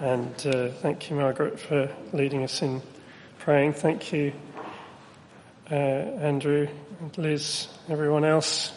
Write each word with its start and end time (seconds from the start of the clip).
And 0.00 0.34
uh, 0.46 0.68
thank 0.80 1.10
you, 1.10 1.16
Margaret, 1.16 1.60
for 1.60 1.90
leading 2.14 2.42
us 2.42 2.62
in 2.62 2.80
praying. 3.38 3.74
Thank 3.74 4.14
you, 4.14 4.32
uh, 5.70 5.74
Andrew, 5.74 6.68
and 7.00 7.18
Liz, 7.18 7.68
everyone 7.86 8.24
else 8.24 8.72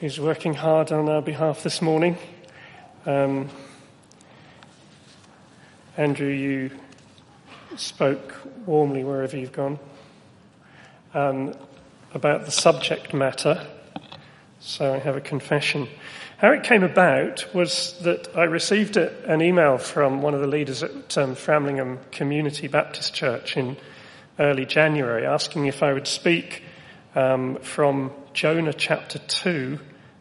who's 0.00 0.18
working 0.18 0.54
hard 0.54 0.90
on 0.90 1.06
our 1.10 1.20
behalf 1.20 1.62
this 1.62 1.82
morning. 1.82 2.16
Um, 3.04 3.50
Andrew, 5.98 6.30
you 6.30 6.70
spoke 7.76 8.36
warmly 8.64 9.04
wherever 9.04 9.36
you've 9.36 9.52
gone 9.52 9.78
um, 11.12 11.52
about 12.14 12.46
the 12.46 12.50
subject 12.50 13.12
matter. 13.12 13.66
So 14.60 14.94
I 14.94 14.98
have 14.98 15.18
a 15.18 15.20
confession. 15.20 15.88
How 16.40 16.52
it 16.52 16.62
came 16.62 16.84
about 16.84 17.54
was 17.54 17.98
that 18.00 18.34
I 18.34 18.44
received 18.44 18.96
a, 18.96 19.30
an 19.30 19.42
email 19.42 19.76
from 19.76 20.22
one 20.22 20.32
of 20.32 20.40
the 20.40 20.46
leaders 20.46 20.82
at 20.82 21.18
um, 21.18 21.34
Framlingham 21.36 21.98
Community 22.12 22.66
Baptist 22.66 23.12
Church 23.12 23.58
in 23.58 23.76
early 24.38 24.64
January 24.64 25.26
asking 25.26 25.66
if 25.66 25.82
I 25.82 25.92
would 25.92 26.06
speak 26.06 26.62
um, 27.14 27.56
from 27.56 28.10
Jonah 28.32 28.72
chapter 28.72 29.18
2, 29.18 29.78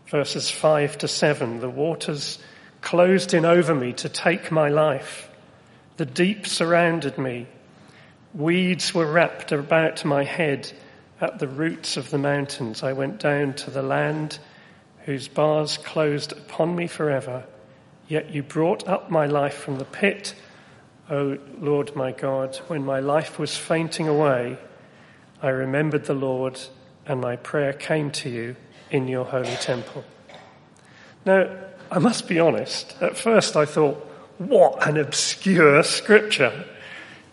verses 0.07 0.51
5 0.51 0.97
to 0.97 1.07
7. 1.07 1.61
The 1.61 1.69
waters 1.69 2.37
closed 2.81 3.33
in 3.33 3.45
over 3.45 3.73
me 3.73 3.93
to 3.93 4.09
take 4.09 4.51
my 4.51 4.67
life. 4.67 5.31
The 5.95 6.05
deep 6.05 6.47
surrounded 6.47 7.17
me. 7.17 7.47
Weeds 8.33 8.93
were 8.93 9.09
wrapped 9.09 9.53
about 9.53 10.03
my 10.03 10.25
head 10.25 10.69
at 11.21 11.39
the 11.39 11.47
roots 11.47 11.95
of 11.95 12.09
the 12.09 12.17
mountains. 12.17 12.83
I 12.83 12.91
went 12.91 13.21
down 13.21 13.53
to 13.53 13.71
the 13.71 13.83
land 13.83 14.37
whose 15.05 15.27
bars 15.27 15.77
closed 15.77 16.31
upon 16.31 16.75
me 16.75 16.87
forever. 16.87 17.45
Yet 18.07 18.33
you 18.33 18.43
brought 18.43 18.87
up 18.87 19.09
my 19.09 19.25
life 19.25 19.55
from 19.55 19.77
the 19.77 19.85
pit, 19.85 20.35
O 21.09 21.37
Lord 21.59 21.95
my 21.95 22.11
God. 22.11 22.57
When 22.67 22.85
my 22.85 22.99
life 22.99 23.39
was 23.39 23.55
fainting 23.55 24.07
away, 24.07 24.57
I 25.41 25.49
remembered 25.49 26.05
the 26.05 26.13
Lord, 26.13 26.59
and 27.05 27.21
my 27.21 27.35
prayer 27.35 27.73
came 27.73 28.11
to 28.11 28.29
you 28.29 28.55
in 28.91 29.07
your 29.07 29.25
holy 29.25 29.55
temple. 29.55 30.03
Now, 31.25 31.49
I 31.91 31.99
must 31.99 32.27
be 32.27 32.39
honest, 32.39 32.95
at 33.01 33.17
first 33.17 33.55
I 33.55 33.65
thought, 33.65 33.95
what 34.37 34.87
an 34.87 34.97
obscure 34.97 35.83
scripture. 35.83 36.65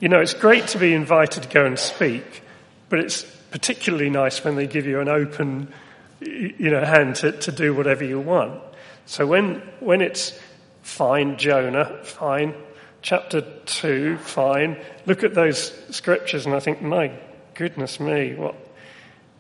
You 0.01 0.09
know, 0.09 0.21
it's 0.21 0.35
great 0.35 0.67
to 0.69 0.79
be 0.79 0.93
invited 0.93 1.45
to 1.45 1.49
go 1.49 1.65
and 1.65 1.79
speak, 1.79 2.43
but 2.89 2.99
it's 2.99 3.23
particularly 3.51 4.11
nice 4.11 4.45
when 4.45 4.57
they 4.57 4.67
give 4.67 4.87
you 4.87 5.01
an 5.01 5.09
open 5.09 5.73
you 6.21 6.71
know, 6.71 6.85
hand 6.85 7.17
to, 7.17 7.33
to 7.33 7.53
do 7.53 7.75
whatever 7.75 8.05
you 8.05 8.21
want. 8.21 8.61
So 9.07 9.27
when, 9.27 9.63
when 9.81 10.01
it's 10.01 10.39
fine, 10.83 11.37
Jonah, 11.37 12.03
fine, 12.03 12.55
chapter 13.03 13.43
2, 13.67 14.17
fine, 14.19 14.79
look 15.05 15.23
at 15.23 15.35
those 15.35 15.73
scriptures 15.91 16.47
and 16.47 16.55
I 16.55 16.61
think, 16.61 16.83
my 16.83 17.13
goodness 17.55 18.01
me, 18.01 18.35
what 18.35 18.55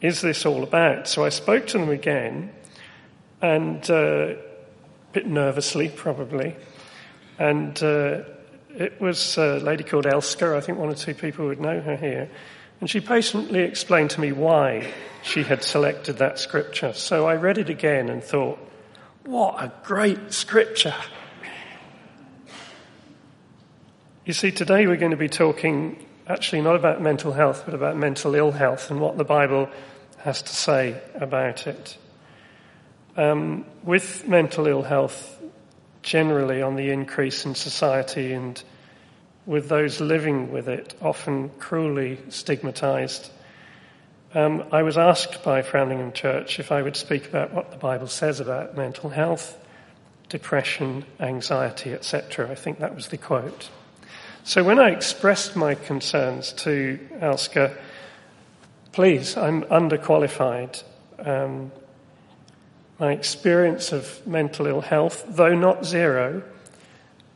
is 0.00 0.20
this 0.20 0.46
all 0.46 0.62
about? 0.62 1.08
So 1.08 1.24
I 1.24 1.30
spoke 1.30 1.66
to 1.68 1.78
them 1.78 1.88
again 1.88 2.52
and 3.40 3.88
uh, 3.90 3.94
a 3.94 4.36
bit 5.12 5.26
nervously 5.26 5.88
probably. 5.88 6.56
And 7.38 7.82
uh, 7.82 8.20
it 8.70 9.00
was 9.00 9.38
a 9.38 9.58
lady 9.58 9.84
called 9.84 10.04
Elska, 10.04 10.56
I 10.56 10.60
think 10.60 10.78
one 10.78 10.90
or 10.90 10.94
two 10.94 11.14
people 11.14 11.46
would 11.46 11.60
know 11.60 11.80
her 11.80 11.96
here. 11.96 12.30
And 12.80 12.90
she 12.90 13.00
patiently 13.00 13.60
explained 13.60 14.10
to 14.10 14.20
me 14.20 14.32
why 14.32 14.92
she 15.22 15.42
had 15.42 15.64
selected 15.64 16.18
that 16.18 16.38
scripture. 16.38 16.92
So 16.92 17.26
I 17.26 17.36
read 17.36 17.58
it 17.58 17.70
again 17.70 18.08
and 18.08 18.22
thought, 18.22 18.58
what 19.24 19.62
a 19.62 19.72
great 19.82 20.32
scripture. 20.32 20.94
You 24.24 24.32
see, 24.32 24.50
today 24.50 24.86
we're 24.86 24.96
going 24.96 25.12
to 25.12 25.16
be 25.16 25.28
talking 25.28 26.04
actually 26.26 26.60
not 26.60 26.76
about 26.76 27.00
mental 27.00 27.32
health, 27.32 27.62
but 27.64 27.74
about 27.74 27.96
mental 27.96 28.34
ill 28.34 28.52
health 28.52 28.90
and 28.90 29.00
what 29.00 29.16
the 29.16 29.24
Bible 29.24 29.68
has 30.18 30.42
to 30.42 30.54
say 30.54 31.00
about 31.14 31.66
it. 31.66 31.96
Um, 33.16 33.64
with 33.84 34.28
mental 34.28 34.66
ill 34.66 34.82
health 34.82 35.40
generally 36.02 36.62
on 36.62 36.76
the 36.76 36.90
increase 36.90 37.46
in 37.46 37.54
society 37.54 38.32
and 38.32 38.62
with 39.46 39.68
those 39.68 40.00
living 40.00 40.52
with 40.52 40.68
it, 40.68 40.94
often 41.00 41.48
cruelly 41.58 42.18
stigmatized. 42.28 43.30
Um, 44.34 44.64
I 44.72 44.82
was 44.82 44.98
asked 44.98 45.42
by 45.44 45.62
Framlingham 45.62 46.12
Church 46.12 46.58
if 46.58 46.72
I 46.72 46.82
would 46.82 46.96
speak 46.96 47.26
about 47.26 47.54
what 47.54 47.70
the 47.70 47.76
Bible 47.76 48.08
says 48.08 48.40
about 48.40 48.76
mental 48.76 49.08
health, 49.08 49.56
depression, 50.28 51.04
anxiety, 51.20 51.92
etc. 51.92 52.50
I 52.50 52.56
think 52.56 52.80
that 52.80 52.94
was 52.94 53.08
the 53.08 53.16
quote. 53.16 53.70
So 54.42 54.62
when 54.62 54.78
I 54.78 54.90
expressed 54.90 55.56
my 55.56 55.74
concerns 55.74 56.52
to 56.64 56.98
Elska, 57.14 57.76
please, 58.92 59.36
I'm 59.36 59.62
underqualified. 59.62 60.82
Um, 61.18 61.70
my 62.98 63.12
experience 63.12 63.92
of 63.92 64.26
mental 64.26 64.66
ill 64.66 64.80
health, 64.80 65.24
though 65.28 65.54
not 65.54 65.84
zero, 65.84 66.42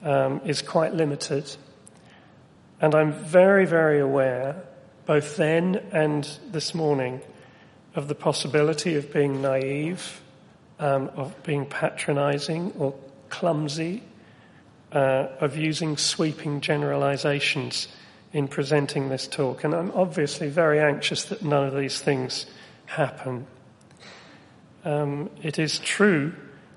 um, 0.03 0.41
is 0.44 0.62
quite 0.62 0.94
limited. 0.94 1.56
And 2.80 2.94
I'm 2.94 3.12
very, 3.12 3.66
very 3.66 4.00
aware, 4.00 4.62
both 5.04 5.36
then 5.36 5.76
and 5.92 6.24
this 6.50 6.74
morning, 6.74 7.20
of 7.94 8.08
the 8.08 8.14
possibility 8.14 8.96
of 8.96 9.12
being 9.12 9.42
naive, 9.42 10.22
um, 10.78 11.10
of 11.14 11.42
being 11.42 11.66
patronizing 11.66 12.72
or 12.78 12.94
clumsy, 13.28 14.02
uh, 14.92 15.26
of 15.41 15.56
using 15.56 15.96
sweeping 15.96 16.60
generalizations 16.60 17.88
in 18.32 18.48
presenting 18.48 19.08
this 19.08 19.26
talk. 19.26 19.64
And 19.64 19.74
I'm 19.74 19.91
obviously 19.92 20.48
very 20.48 20.80
anxious 20.80 21.24
that 21.24 21.42
none 21.42 21.66
of 21.66 21.76
these 21.76 22.00
things 22.00 22.47
happen. 22.86 23.47
Um, 24.84 25.28
it 25.42 25.58
is 25.58 25.78
true 25.78 26.32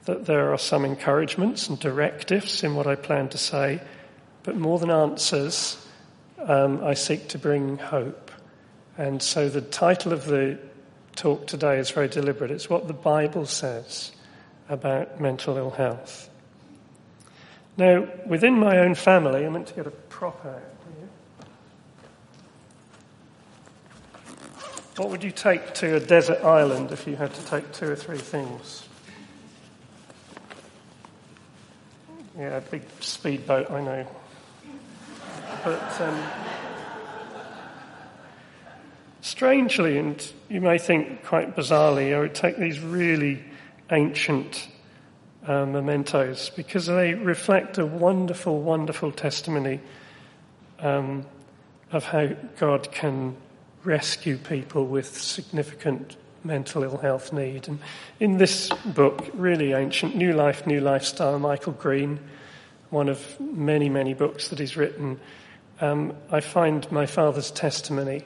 that 0.06 0.26
there 0.26 0.52
are 0.52 0.58
some 0.58 0.84
encouragements 0.84 1.70
and 1.70 1.80
directives 1.80 2.64
in 2.64 2.76
what 2.76 2.88
I 2.88 2.96
plan 2.96 3.30
to 3.30 3.38
say, 3.38 3.82
but 4.44 4.58
more 4.58 4.80
than 4.80 4.92
answers, 4.92 5.78
um, 6.46 6.84
I 6.84 6.94
seek 6.94 7.30
to 7.30 7.38
bring 7.38 7.78
hope. 7.78 8.32
And 8.98 9.22
so 9.22 9.50
the 9.50 9.62
title 9.62 10.14
of 10.14 10.26
the 10.26 10.60
talk 11.16 11.48
today 11.48 11.80
is 11.80 11.90
very 11.90 12.08
deliberate. 12.08 12.52
It's 12.52 12.70
what 12.70 12.88
the 12.88 12.94
Bible 12.94 13.46
says 13.46 14.12
about 14.70 15.20
mental 15.20 15.58
ill 15.58 15.72
health. 15.72 16.30
Now, 17.76 18.08
within 18.28 18.60
my 18.60 18.78
own 18.78 18.96
family, 18.96 19.46
I 19.46 19.50
meant 19.50 19.68
to 19.68 19.74
get 19.74 19.88
a 19.88 19.92
prop 19.92 20.46
out. 20.46 20.62
What 24.96 25.10
would 25.10 25.24
you 25.24 25.32
take 25.32 25.74
to 25.76 25.96
a 25.96 26.00
desert 26.00 26.44
island 26.44 26.92
if 26.92 27.08
you 27.08 27.16
had 27.16 27.34
to 27.34 27.46
take 27.46 27.72
two 27.72 27.90
or 27.90 27.96
three 27.96 28.20
things? 28.20 28.88
Yeah, 32.38 32.58
a 32.58 32.62
big 32.62 32.84
speedboat, 33.00 33.72
I 33.72 33.82
know. 33.82 34.08
But 35.64 36.02
um, 36.02 36.22
strangely, 39.22 39.98
and 39.98 40.34
you 40.50 40.60
may 40.60 40.78
think 40.78 41.24
quite 41.24 41.56
bizarrely, 41.56 42.14
I 42.14 42.20
would 42.20 42.36
take 42.36 42.58
these 42.58 42.82
really 42.82 43.42
ancient 43.90 44.68
uh, 45.48 45.66
mementos 45.66 46.50
because 46.50 46.88
they 46.88 47.14
reflect 47.14 47.78
a 47.78 47.86
wonderful, 47.86 48.62
wonderful 48.62 49.14
testimony 49.14 49.80
um, 50.80 51.26
of 51.94 52.04
how 52.04 52.28
God 52.58 52.92
can 52.92 53.38
rescue 53.86 54.38
people 54.38 54.86
with 54.86 55.18
significant 55.18 56.18
mental 56.44 56.84
ill 56.84 56.98
health 56.98 57.32
need. 57.32 57.70
And 57.70 57.80
in 58.20 58.38
this 58.38 58.70
book, 58.86 59.30
really 59.34 59.72
ancient, 59.72 60.14
New 60.14 60.34
Life, 60.34 60.68
New 60.68 60.82
Lifestyle, 60.82 61.40
Michael 61.40 61.72
Green, 61.72 62.20
one 62.90 63.08
of 63.08 63.40
many, 63.40 63.88
many 63.88 64.14
books 64.14 64.50
that 64.50 64.60
he's 64.60 64.76
written, 64.76 65.22
um, 65.82 66.14
I 66.32 66.40
find 66.40 66.90
my 66.92 67.06
father's 67.06 67.52
testimony, 67.52 68.24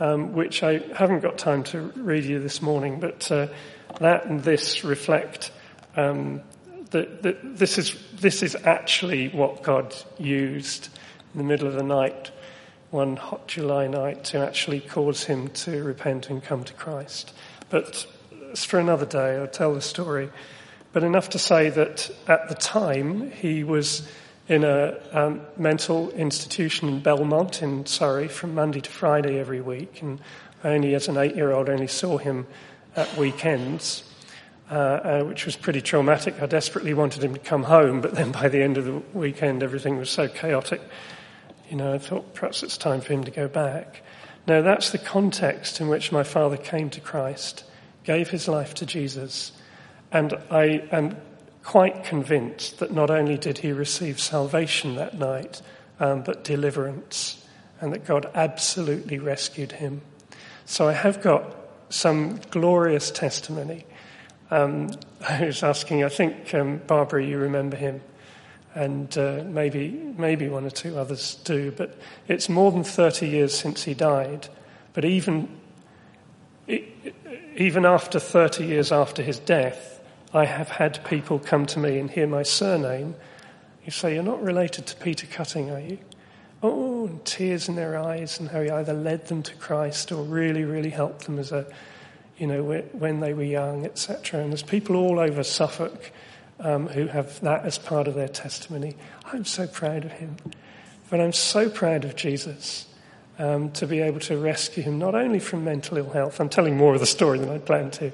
um, 0.00 0.32
which 0.32 0.62
I 0.62 0.78
haven't 0.94 1.20
got 1.20 1.38
time 1.38 1.62
to 1.64 1.80
read 1.80 2.24
you 2.24 2.40
this 2.40 2.62
morning, 2.62 3.00
but 3.00 3.30
uh, 3.30 3.48
that 4.00 4.26
and 4.26 4.42
this 4.42 4.84
reflect 4.84 5.52
um, 5.96 6.42
that, 6.90 7.22
that 7.22 7.58
this 7.58 7.78
is 7.78 7.96
this 8.20 8.42
is 8.42 8.56
actually 8.64 9.28
what 9.28 9.62
God 9.62 9.94
used 10.18 10.88
in 11.34 11.38
the 11.38 11.44
middle 11.44 11.68
of 11.68 11.74
the 11.74 11.82
night 11.82 12.30
one 12.90 13.16
hot 13.16 13.46
July 13.46 13.86
night 13.86 14.24
to 14.24 14.38
actually 14.38 14.80
cause 14.80 15.24
him 15.24 15.48
to 15.48 15.82
repent 15.82 16.30
and 16.30 16.42
come 16.42 16.64
to 16.64 16.72
Christ. 16.72 17.32
But 17.68 18.06
it's 18.50 18.64
for 18.64 18.78
another 18.78 19.06
day, 19.06 19.36
I'll 19.36 19.46
tell 19.46 19.74
the 19.74 19.82
story. 19.82 20.30
But 20.92 21.04
enough 21.04 21.30
to 21.30 21.38
say 21.38 21.68
that 21.70 22.10
at 22.26 22.48
the 22.48 22.54
time 22.54 23.30
he 23.30 23.62
was 23.62 24.08
in 24.48 24.64
a 24.64 24.98
um, 25.12 25.42
mental 25.56 26.10
institution 26.10 26.88
in 26.88 27.00
Belmont 27.00 27.62
in 27.62 27.84
Surrey 27.86 28.28
from 28.28 28.54
Monday 28.54 28.80
to 28.80 28.90
Friday 28.90 29.38
every 29.38 29.60
week. 29.60 30.00
And 30.02 30.20
I 30.64 30.70
only, 30.70 30.94
as 30.94 31.08
an 31.08 31.16
eight 31.18 31.36
year 31.36 31.52
old, 31.52 31.68
only 31.68 31.86
saw 31.86 32.18
him 32.18 32.46
at 32.96 33.16
weekends. 33.16 34.04
Uh, 34.70 34.74
uh, 34.74 35.24
which 35.24 35.46
was 35.46 35.56
pretty 35.56 35.80
traumatic. 35.80 36.42
I 36.42 36.46
desperately 36.46 36.92
wanted 36.92 37.24
him 37.24 37.32
to 37.32 37.40
come 37.40 37.62
home, 37.62 38.02
but 38.02 38.14
then 38.14 38.32
by 38.32 38.50
the 38.50 38.62
end 38.62 38.76
of 38.76 38.84
the 38.84 39.00
weekend, 39.14 39.62
everything 39.62 39.96
was 39.96 40.10
so 40.10 40.28
chaotic. 40.28 40.82
You 41.70 41.78
know, 41.78 41.94
I 41.94 41.96
thought 41.96 42.34
perhaps 42.34 42.62
it's 42.62 42.76
time 42.76 43.00
for 43.00 43.14
him 43.14 43.24
to 43.24 43.30
go 43.30 43.48
back. 43.48 44.02
Now 44.46 44.60
that's 44.60 44.90
the 44.90 44.98
context 44.98 45.80
in 45.80 45.88
which 45.88 46.12
my 46.12 46.22
father 46.22 46.58
came 46.58 46.90
to 46.90 47.00
Christ, 47.00 47.64
gave 48.04 48.28
his 48.28 48.46
life 48.46 48.74
to 48.74 48.84
Jesus, 48.84 49.52
and 50.12 50.34
I 50.50 50.86
am 50.92 51.16
quite 51.68 52.02
convinced 52.02 52.78
that 52.78 52.92
not 52.92 53.10
only 53.10 53.36
did 53.36 53.58
he 53.58 53.72
receive 53.72 54.18
salvation 54.18 54.96
that 54.96 55.18
night, 55.18 55.60
um, 56.00 56.22
but 56.22 56.42
deliverance, 56.42 57.46
and 57.80 57.92
that 57.92 58.04
God 58.04 58.30
absolutely 58.34 59.18
rescued 59.18 59.72
him. 59.72 60.00
So 60.64 60.88
I 60.88 60.94
have 60.94 61.20
got 61.22 61.54
some 61.90 62.40
glorious 62.50 63.10
testimony 63.10 63.84
um, 64.50 64.90
I 65.28 65.46
was 65.46 65.62
asking, 65.62 66.04
I 66.04 66.08
think, 66.08 66.54
um, 66.54 66.78
Barbara, 66.86 67.24
you 67.24 67.38
remember 67.38 67.76
him, 67.76 68.00
and 68.74 69.16
uh, 69.18 69.42
maybe, 69.46 69.90
maybe 70.16 70.48
one 70.48 70.64
or 70.64 70.70
two 70.70 70.98
others 70.98 71.36
do, 71.44 71.72
but 71.72 71.98
it's 72.28 72.48
more 72.48 72.70
than 72.70 72.84
30 72.84 73.28
years 73.28 73.54
since 73.54 73.82
he 73.84 73.94
died. 73.94 74.48
But 74.92 75.04
even, 75.04 75.48
even 77.56 77.84
after 77.84 78.18
30 78.18 78.64
years 78.64 78.92
after 78.92 79.22
his 79.22 79.38
death, 79.38 79.97
I 80.32 80.44
have 80.44 80.68
had 80.68 81.04
people 81.04 81.38
come 81.38 81.66
to 81.66 81.78
me 81.78 81.98
and 81.98 82.10
hear 82.10 82.26
my 82.26 82.42
surname. 82.42 83.14
You 83.84 83.90
say, 83.90 84.14
You're 84.14 84.22
not 84.22 84.42
related 84.42 84.86
to 84.86 84.96
Peter 84.96 85.26
Cutting, 85.26 85.70
are 85.70 85.80
you? 85.80 85.98
Oh, 86.62 87.06
and 87.06 87.24
tears 87.24 87.68
in 87.68 87.76
their 87.76 87.96
eyes, 87.96 88.38
and 88.40 88.48
how 88.48 88.62
he 88.62 88.70
either 88.70 88.92
led 88.92 89.28
them 89.28 89.42
to 89.44 89.54
Christ 89.56 90.12
or 90.12 90.22
really, 90.22 90.64
really 90.64 90.90
helped 90.90 91.24
them 91.26 91.38
as 91.38 91.52
a 91.52 91.66
you 92.38 92.46
know, 92.46 92.62
when 92.62 93.20
they 93.20 93.34
were 93.34 93.42
young, 93.42 93.84
etc. 93.84 94.40
And 94.40 94.52
there's 94.52 94.62
people 94.62 94.96
all 94.96 95.18
over 95.18 95.42
Suffolk 95.42 96.12
um, 96.60 96.86
who 96.86 97.08
have 97.08 97.40
that 97.40 97.64
as 97.64 97.78
part 97.78 98.06
of 98.06 98.14
their 98.14 98.28
testimony. 98.28 98.96
I'm 99.24 99.44
so 99.44 99.66
proud 99.66 100.04
of 100.04 100.12
him. 100.12 100.36
But 101.10 101.20
I'm 101.20 101.32
so 101.32 101.68
proud 101.68 102.04
of 102.04 102.14
Jesus 102.14 102.86
um, 103.38 103.70
to 103.72 103.86
be 103.86 104.00
able 104.00 104.20
to 104.20 104.36
rescue 104.36 104.82
him 104.82 104.98
not 104.98 105.14
only 105.14 105.40
from 105.40 105.64
mental 105.64 105.98
ill 105.98 106.10
health, 106.10 106.40
I'm 106.40 106.48
telling 106.48 106.76
more 106.76 106.94
of 106.94 107.00
the 107.00 107.06
story 107.06 107.38
than 107.38 107.48
I 107.48 107.58
planned 107.58 107.92
to, 107.94 108.12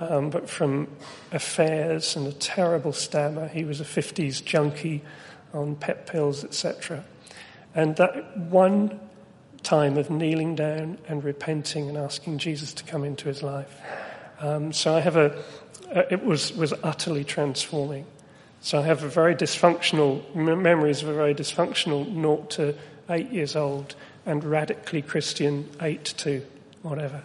um, 0.00 0.30
but 0.30 0.48
from 0.48 0.88
affairs 1.30 2.16
and 2.16 2.26
a 2.26 2.32
terrible 2.32 2.92
stammer. 2.92 3.46
He 3.48 3.64
was 3.64 3.80
a 3.80 3.84
50s 3.84 4.42
junkie 4.44 5.02
on 5.52 5.76
pep 5.76 6.06
pills, 6.06 6.42
etc. 6.42 7.04
And 7.74 7.96
that 7.96 8.36
one 8.36 8.98
time 9.62 9.98
of 9.98 10.10
kneeling 10.10 10.54
down 10.54 10.98
and 11.06 11.22
repenting 11.22 11.88
and 11.88 11.98
asking 11.98 12.38
Jesus 12.38 12.72
to 12.74 12.84
come 12.84 13.04
into 13.04 13.28
his 13.28 13.42
life. 13.42 13.76
Um, 14.40 14.72
so 14.72 14.94
I 14.94 15.00
have 15.00 15.16
a, 15.16 15.38
uh, 15.94 16.02
it 16.10 16.24
was, 16.24 16.52
was 16.54 16.72
utterly 16.82 17.24
transforming. 17.24 18.06
So 18.62 18.78
I 18.78 18.82
have 18.82 19.02
a 19.02 19.08
very 19.08 19.34
dysfunctional, 19.34 20.34
memories 20.34 21.02
of 21.02 21.08
a 21.08 21.14
very 21.14 21.34
dysfunctional 21.34 22.10
naught 22.10 22.50
to 22.52 22.74
eight 23.10 23.30
years 23.30 23.56
old 23.56 23.94
and 24.24 24.44
radically 24.44 25.02
Christian 25.02 25.68
eight 25.80 26.04
to 26.04 26.44
whatever 26.82 27.22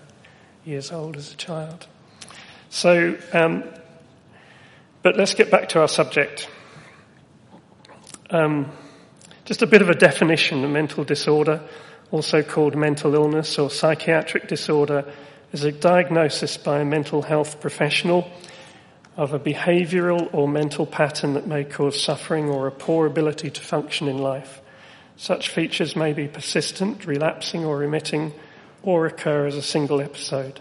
years 0.65 0.91
old 0.91 1.15
as 1.15 1.33
a 1.33 1.37
child. 1.37 1.87
So, 2.75 3.17
um, 3.31 3.63
but 5.01 5.15
let's 5.15 5.33
get 5.33 5.49
back 5.49 5.69
to 5.69 5.79
our 5.79 5.87
subject. 5.87 6.49
Um, 8.29 8.69
just 9.45 9.61
a 9.61 9.67
bit 9.67 9.81
of 9.81 9.89
a 9.89 9.95
definition 9.95 10.65
of 10.65 10.69
mental 10.71 11.05
disorder 11.05 11.61
also 12.11 12.43
called 12.43 12.75
mental 12.75 13.15
illness 13.15 13.57
or 13.57 13.69
psychiatric 13.69 14.49
disorder, 14.49 15.05
is 15.53 15.63
a 15.63 15.71
diagnosis 15.71 16.57
by 16.57 16.79
a 16.79 16.85
mental 16.85 17.21
health 17.21 17.61
professional 17.61 18.29
of 19.15 19.33
a 19.33 19.39
behavioral 19.39 20.29
or 20.33 20.45
mental 20.45 20.85
pattern 20.85 21.35
that 21.35 21.47
may 21.47 21.63
cause 21.63 21.97
suffering 22.01 22.49
or 22.49 22.67
a 22.67 22.71
poor 22.71 23.05
ability 23.05 23.49
to 23.49 23.61
function 23.61 24.09
in 24.09 24.17
life. 24.17 24.61
Such 25.15 25.49
features 25.49 25.95
may 25.95 26.11
be 26.11 26.27
persistent, 26.27 27.05
relapsing 27.05 27.63
or 27.63 27.77
remitting, 27.77 28.33
or 28.83 29.05
occur 29.05 29.47
as 29.47 29.55
a 29.55 29.61
single 29.61 30.01
episode, 30.01 30.59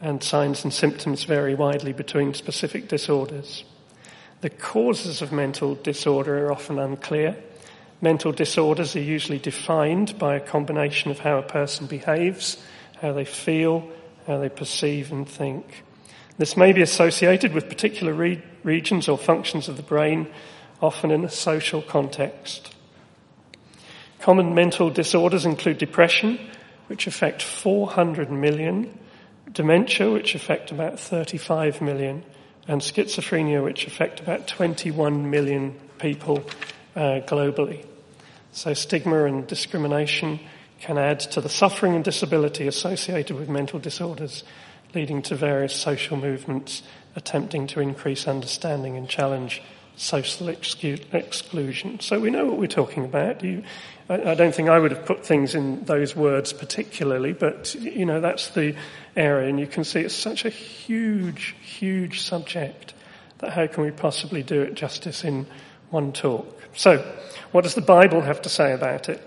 and 0.00 0.22
signs 0.22 0.64
and 0.64 0.72
symptoms 0.72 1.24
vary 1.24 1.54
widely 1.54 1.92
between 1.92 2.34
specific 2.34 2.88
disorders. 2.88 3.64
The 4.40 4.50
causes 4.50 5.20
of 5.20 5.32
mental 5.32 5.74
disorder 5.74 6.46
are 6.46 6.52
often 6.52 6.78
unclear 6.78 7.36
Mental 8.02 8.32
disorders 8.32 8.96
are 8.96 9.00
usually 9.00 9.38
defined 9.38 10.18
by 10.18 10.36
a 10.36 10.40
combination 10.40 11.10
of 11.10 11.18
how 11.18 11.36
a 11.36 11.42
person 11.42 11.86
behaves, 11.86 12.56
how 13.00 13.12
they 13.12 13.26
feel, 13.26 13.86
how 14.26 14.38
they 14.38 14.48
perceive 14.48 15.12
and 15.12 15.28
think. 15.28 15.84
This 16.38 16.56
may 16.56 16.72
be 16.72 16.80
associated 16.80 17.52
with 17.52 17.68
particular 17.68 18.14
re- 18.14 18.42
regions 18.62 19.06
or 19.06 19.18
functions 19.18 19.68
of 19.68 19.76
the 19.76 19.82
brain, 19.82 20.28
often 20.80 21.10
in 21.10 21.26
a 21.26 21.30
social 21.30 21.82
context. 21.82 22.74
Common 24.18 24.54
mental 24.54 24.88
disorders 24.88 25.44
include 25.44 25.76
depression, 25.76 26.38
which 26.86 27.06
affect 27.06 27.42
400 27.42 28.30
million, 28.30 28.98
dementia, 29.52 30.10
which 30.10 30.34
affect 30.34 30.70
about 30.70 30.98
35 30.98 31.80
million, 31.80 32.24
and 32.68 32.80
schizophrenia, 32.80 33.62
which 33.64 33.86
affect 33.86 34.20
about 34.20 34.46
21 34.46 35.30
million 35.30 35.78
people 35.98 36.44
uh, 36.96 37.20
globally. 37.26 37.84
So 38.52 38.74
stigma 38.74 39.24
and 39.24 39.46
discrimination 39.46 40.40
can 40.80 40.98
add 40.98 41.20
to 41.20 41.40
the 41.40 41.48
suffering 41.48 41.94
and 41.94 42.04
disability 42.04 42.66
associated 42.66 43.36
with 43.36 43.48
mental 43.48 43.78
disorders, 43.78 44.44
leading 44.94 45.22
to 45.22 45.34
various 45.34 45.74
social 45.74 46.16
movements 46.16 46.82
attempting 47.16 47.66
to 47.68 47.80
increase 47.80 48.26
understanding 48.26 48.96
and 48.96 49.08
challenge 49.08 49.62
social 49.96 50.48
exclusion. 50.48 52.00
So 52.00 52.18
we 52.18 52.30
know 52.30 52.46
what 52.46 52.58
we're 52.58 52.66
talking 52.66 53.04
about. 53.04 53.44
You, 53.44 53.62
I, 54.08 54.30
I, 54.30 54.34
don't 54.34 54.54
think 54.54 54.68
I 54.68 54.78
would 54.78 54.92
have 54.92 55.04
put 55.04 55.26
things 55.26 55.54
in 55.54 55.84
those 55.84 56.16
words 56.16 56.52
particularly, 56.52 57.34
but 57.34 57.74
you 57.74 58.06
know 58.06 58.20
that's 58.20 58.48
the 58.50 58.74
area, 59.16 59.48
and 59.48 59.58
you 59.58 59.66
can 59.66 59.84
see 59.84 60.00
it's 60.00 60.14
such 60.14 60.44
a 60.44 60.50
huge, 60.50 61.54
huge 61.60 62.22
subject 62.22 62.94
that 63.38 63.52
how 63.52 63.66
can 63.66 63.82
we 63.82 63.90
possibly 63.90 64.42
do 64.42 64.60
it 64.60 64.74
justice 64.74 65.24
in 65.24 65.46
one 65.90 66.12
talk? 66.12 66.60
So 66.74 66.98
what 67.52 67.64
does 67.64 67.74
the 67.74 67.80
Bible 67.80 68.20
have 68.20 68.42
to 68.42 68.48
say 68.48 68.72
about 68.72 69.08
it? 69.08 69.20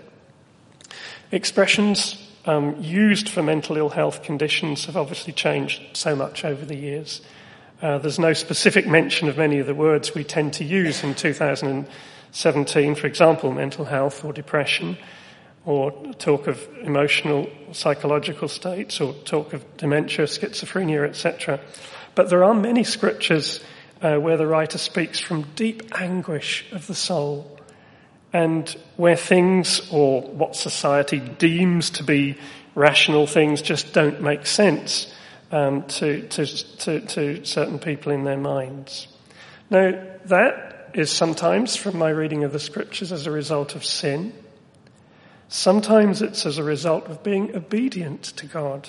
Expressions 1.30 2.20
um, 2.46 2.80
used 2.80 3.28
for 3.28 3.42
mental 3.42 3.76
ill 3.76 3.90
health 3.90 4.22
conditions 4.22 4.84
have 4.86 4.96
obviously 4.96 5.32
changed 5.32 5.82
so 5.96 6.14
much 6.14 6.44
over 6.44 6.64
the 6.64 6.76
years. 6.76 7.20
Uh, 7.82 7.98
there's 7.98 8.18
no 8.18 8.32
specific 8.32 8.86
mention 8.86 9.28
of 9.28 9.36
many 9.36 9.58
of 9.58 9.66
the 9.66 9.74
words 9.74 10.14
we 10.14 10.24
tend 10.24 10.52
to 10.54 10.64
use 10.64 11.02
in 11.02 11.14
2017, 11.14 12.94
for 12.94 13.06
example, 13.06 13.52
mental 13.52 13.84
health 13.84 14.24
or 14.24 14.32
depression, 14.32 14.96
or 15.66 15.92
talk 16.18 16.46
of 16.46 16.66
emotional, 16.82 17.48
psychological 17.72 18.48
states, 18.48 19.00
or 19.00 19.14
talk 19.24 19.52
of 19.52 19.76
dementia, 19.76 20.26
schizophrenia, 20.26 21.08
etc. 21.08 21.60
But 22.14 22.28
there 22.28 22.44
are 22.44 22.54
many 22.54 22.84
scriptures 22.84 23.62
uh, 24.02 24.16
where 24.18 24.36
the 24.36 24.46
writer 24.46 24.78
speaks 24.78 25.18
from 25.18 25.42
deep 25.56 25.98
anguish 25.98 26.70
of 26.72 26.86
the 26.86 26.94
soul 26.94 27.58
and 28.32 28.68
where 28.96 29.16
things 29.16 29.88
or 29.92 30.22
what 30.22 30.56
society 30.56 31.20
deems 31.20 31.90
to 31.90 32.02
be 32.02 32.36
rational 32.74 33.26
things 33.26 33.62
just 33.62 33.92
don't 33.92 34.20
make 34.20 34.46
sense 34.46 35.14
um, 35.52 35.84
to, 35.84 36.26
to, 36.28 36.46
to, 36.78 37.00
to 37.00 37.44
certain 37.44 37.78
people 37.78 38.12
in 38.12 38.24
their 38.24 38.36
minds. 38.36 39.06
Now, 39.70 39.92
that 40.26 40.90
is 40.94 41.10
sometimes 41.10 41.76
from 41.76 41.96
my 41.96 42.10
reading 42.10 42.44
of 42.44 42.52
the 42.52 42.60
scriptures 42.60 43.12
as 43.12 43.26
a 43.26 43.30
result 43.30 43.74
of 43.74 43.84
sin. 43.84 44.32
Sometimes 45.54 46.20
it's 46.20 46.46
as 46.46 46.58
a 46.58 46.64
result 46.64 47.06
of 47.06 47.22
being 47.22 47.54
obedient 47.54 48.24
to 48.24 48.44
God. 48.44 48.88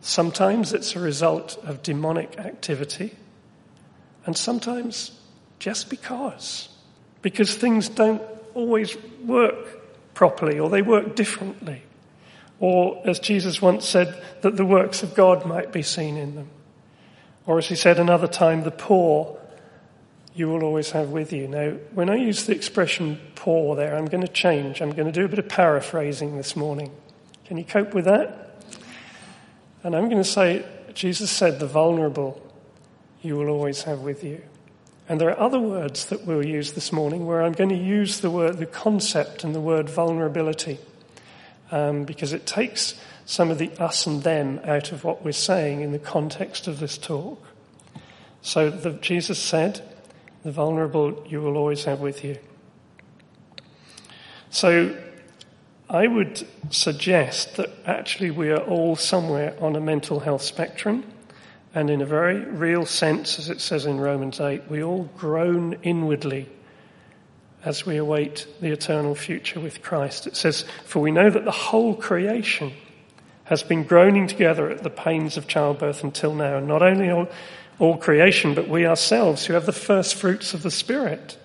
Sometimes 0.00 0.72
it's 0.72 0.96
a 0.96 0.98
result 0.98 1.56
of 1.62 1.84
demonic 1.84 2.36
activity. 2.40 3.14
And 4.26 4.36
sometimes 4.36 5.12
just 5.60 5.88
because. 5.88 6.70
Because 7.22 7.54
things 7.54 7.88
don't 7.88 8.20
always 8.54 8.96
work 9.24 10.12
properly 10.12 10.58
or 10.58 10.68
they 10.68 10.82
work 10.82 11.14
differently. 11.14 11.82
Or, 12.58 13.00
as 13.04 13.20
Jesus 13.20 13.62
once 13.62 13.86
said, 13.86 14.20
that 14.40 14.56
the 14.56 14.66
works 14.66 15.04
of 15.04 15.14
God 15.14 15.46
might 15.46 15.70
be 15.70 15.82
seen 15.82 16.16
in 16.16 16.34
them. 16.34 16.48
Or, 17.46 17.58
as 17.58 17.68
he 17.68 17.76
said 17.76 18.00
another 18.00 18.26
time, 18.26 18.64
the 18.64 18.72
poor 18.72 19.38
you 20.34 20.48
will 20.48 20.62
always 20.62 20.90
have 20.92 21.10
with 21.10 21.32
you. 21.32 21.48
Now, 21.48 21.70
when 21.92 22.08
I 22.08 22.16
use 22.16 22.46
the 22.46 22.54
expression 22.54 23.20
poor 23.34 23.74
there, 23.76 23.96
I'm 23.96 24.06
going 24.06 24.22
to 24.22 24.32
change. 24.32 24.80
I'm 24.80 24.92
going 24.92 25.06
to 25.06 25.12
do 25.12 25.24
a 25.24 25.28
bit 25.28 25.38
of 25.38 25.48
paraphrasing 25.48 26.36
this 26.36 26.54
morning. 26.54 26.92
Can 27.46 27.56
you 27.56 27.64
cope 27.64 27.94
with 27.94 28.04
that? 28.04 28.62
And 29.82 29.96
I'm 29.96 30.08
going 30.08 30.22
to 30.22 30.28
say, 30.28 30.64
Jesus 30.94 31.30
said, 31.30 31.58
the 31.58 31.66
vulnerable 31.66 32.40
you 33.22 33.36
will 33.36 33.48
always 33.48 33.82
have 33.82 34.00
with 34.00 34.22
you. 34.22 34.42
And 35.08 35.20
there 35.20 35.30
are 35.30 35.40
other 35.40 35.58
words 35.58 36.04
that 36.06 36.24
we'll 36.24 36.46
use 36.46 36.72
this 36.72 36.92
morning 36.92 37.26
where 37.26 37.42
I'm 37.42 37.52
going 37.52 37.70
to 37.70 37.76
use 37.76 38.20
the 38.20 38.30
word, 38.30 38.58
the 38.58 38.66
concept 38.66 39.42
and 39.42 39.54
the 39.54 39.60
word 39.60 39.90
vulnerability, 39.90 40.78
um, 41.72 42.04
because 42.04 42.32
it 42.32 42.46
takes 42.46 42.94
some 43.26 43.50
of 43.50 43.58
the 43.58 43.70
us 43.78 44.06
and 44.06 44.22
them 44.22 44.60
out 44.64 44.92
of 44.92 45.02
what 45.02 45.24
we're 45.24 45.32
saying 45.32 45.80
in 45.80 45.90
the 45.90 45.98
context 45.98 46.68
of 46.68 46.78
this 46.78 46.96
talk. 46.96 47.42
So 48.42 48.70
the, 48.70 48.92
Jesus 48.92 49.38
said, 49.38 49.82
the 50.42 50.52
vulnerable 50.52 51.24
you 51.28 51.40
will 51.40 51.56
always 51.56 51.84
have 51.84 52.00
with 52.00 52.24
you. 52.24 52.38
So 54.50 54.96
I 55.88 56.06
would 56.06 56.46
suggest 56.70 57.56
that 57.56 57.70
actually 57.84 58.30
we 58.30 58.50
are 58.50 58.60
all 58.60 58.96
somewhere 58.96 59.56
on 59.60 59.76
a 59.76 59.80
mental 59.80 60.20
health 60.20 60.42
spectrum. 60.42 61.04
And 61.74 61.88
in 61.88 62.00
a 62.00 62.06
very 62.06 62.40
real 62.40 62.84
sense, 62.84 63.38
as 63.38 63.48
it 63.48 63.60
says 63.60 63.86
in 63.86 64.00
Romans 64.00 64.40
8, 64.40 64.68
we 64.68 64.82
all 64.82 65.04
groan 65.16 65.76
inwardly 65.82 66.48
as 67.64 67.84
we 67.84 67.96
await 67.96 68.46
the 68.60 68.72
eternal 68.72 69.14
future 69.14 69.60
with 69.60 69.82
Christ. 69.82 70.26
It 70.26 70.36
says, 70.36 70.64
For 70.84 71.00
we 71.00 71.10
know 71.10 71.30
that 71.30 71.44
the 71.44 71.50
whole 71.50 71.94
creation 71.94 72.72
has 73.44 73.62
been 73.62 73.84
groaning 73.84 74.26
together 74.26 74.70
at 74.70 74.82
the 74.82 74.90
pains 74.90 75.36
of 75.36 75.48
childbirth 75.48 76.02
until 76.02 76.34
now. 76.34 76.56
And 76.56 76.68
not 76.68 76.82
only 76.82 77.28
all 77.80 77.96
creation, 77.96 78.54
but 78.54 78.68
we 78.68 78.86
ourselves 78.86 79.46
who 79.46 79.54
have 79.54 79.66
the 79.66 79.72
first 79.72 80.14
fruits 80.14 80.54
of 80.54 80.62
the 80.62 80.70
Spirit. 80.70 81.36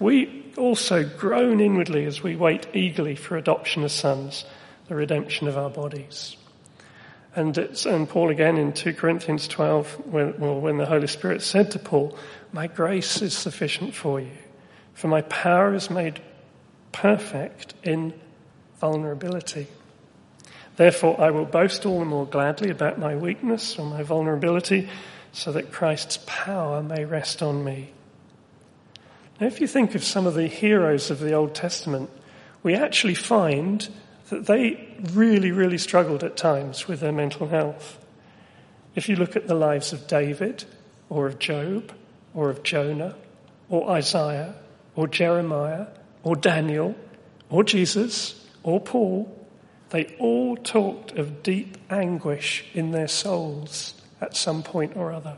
We 0.00 0.52
also 0.56 1.04
groan 1.04 1.60
inwardly 1.60 2.06
as 2.06 2.22
we 2.22 2.36
wait 2.36 2.66
eagerly 2.72 3.16
for 3.16 3.36
adoption 3.36 3.82
as 3.82 3.92
sons, 3.92 4.44
the 4.88 4.94
redemption 4.94 5.48
of 5.48 5.58
our 5.58 5.70
bodies. 5.70 6.36
And, 7.34 7.56
it's 7.58 7.86
and 7.86 8.08
Paul 8.08 8.30
again 8.30 8.58
in 8.58 8.72
2 8.72 8.94
Corinthians 8.94 9.48
12, 9.48 10.06
when, 10.06 10.38
well, 10.38 10.60
when 10.60 10.76
the 10.76 10.86
Holy 10.86 11.06
Spirit 11.06 11.42
said 11.42 11.70
to 11.72 11.78
Paul, 11.78 12.16
My 12.52 12.66
grace 12.66 13.20
is 13.20 13.36
sufficient 13.36 13.94
for 13.94 14.20
you, 14.20 14.30
for 14.94 15.08
my 15.08 15.22
power 15.22 15.74
is 15.74 15.90
made 15.90 16.20
perfect 16.92 17.74
in 17.82 18.12
vulnerability. 18.80 19.66
Therefore, 20.76 21.20
I 21.20 21.30
will 21.30 21.44
boast 21.44 21.86
all 21.86 21.98
the 21.98 22.04
more 22.04 22.26
gladly 22.26 22.70
about 22.70 22.98
my 22.98 23.16
weakness 23.16 23.78
or 23.78 23.86
my 23.86 24.02
vulnerability, 24.02 24.88
so 25.32 25.50
that 25.52 25.72
Christ's 25.72 26.18
power 26.26 26.82
may 26.82 27.04
rest 27.04 27.42
on 27.42 27.64
me. 27.64 27.92
Now, 29.40 29.46
if 29.46 29.60
you 29.60 29.66
think 29.66 29.94
of 29.94 30.04
some 30.04 30.26
of 30.26 30.34
the 30.34 30.46
heroes 30.46 31.10
of 31.10 31.18
the 31.18 31.32
Old 31.32 31.54
Testament, 31.54 32.10
we 32.62 32.74
actually 32.74 33.14
find 33.14 33.88
that 34.28 34.46
they 34.46 34.94
really, 35.12 35.50
really 35.50 35.78
struggled 35.78 36.22
at 36.22 36.36
times 36.36 36.86
with 36.86 37.00
their 37.00 37.12
mental 37.12 37.48
health. 37.48 37.98
If 38.94 39.08
you 39.08 39.16
look 39.16 39.34
at 39.34 39.48
the 39.48 39.54
lives 39.54 39.92
of 39.92 40.06
David, 40.06 40.64
or 41.08 41.26
of 41.26 41.38
Job, 41.38 41.92
or 42.34 42.50
of 42.50 42.62
Jonah, 42.62 43.16
or 43.68 43.90
Isaiah, 43.90 44.54
or 44.94 45.08
Jeremiah, 45.08 45.86
or 46.22 46.36
Daniel, 46.36 46.94
or 47.48 47.64
Jesus, 47.64 48.46
or 48.62 48.80
Paul, 48.80 49.34
they 49.90 50.14
all 50.18 50.56
talked 50.56 51.12
of 51.12 51.42
deep 51.42 51.78
anguish 51.90 52.64
in 52.74 52.92
their 52.92 53.08
souls 53.08 53.94
at 54.22 54.36
some 54.36 54.62
point 54.62 54.96
or 54.96 55.12
other. 55.12 55.36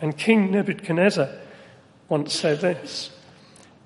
And 0.00 0.18
King 0.18 0.50
Nebuchadnezzar 0.50 1.30
once 2.08 2.34
said 2.34 2.60
this 2.60 3.10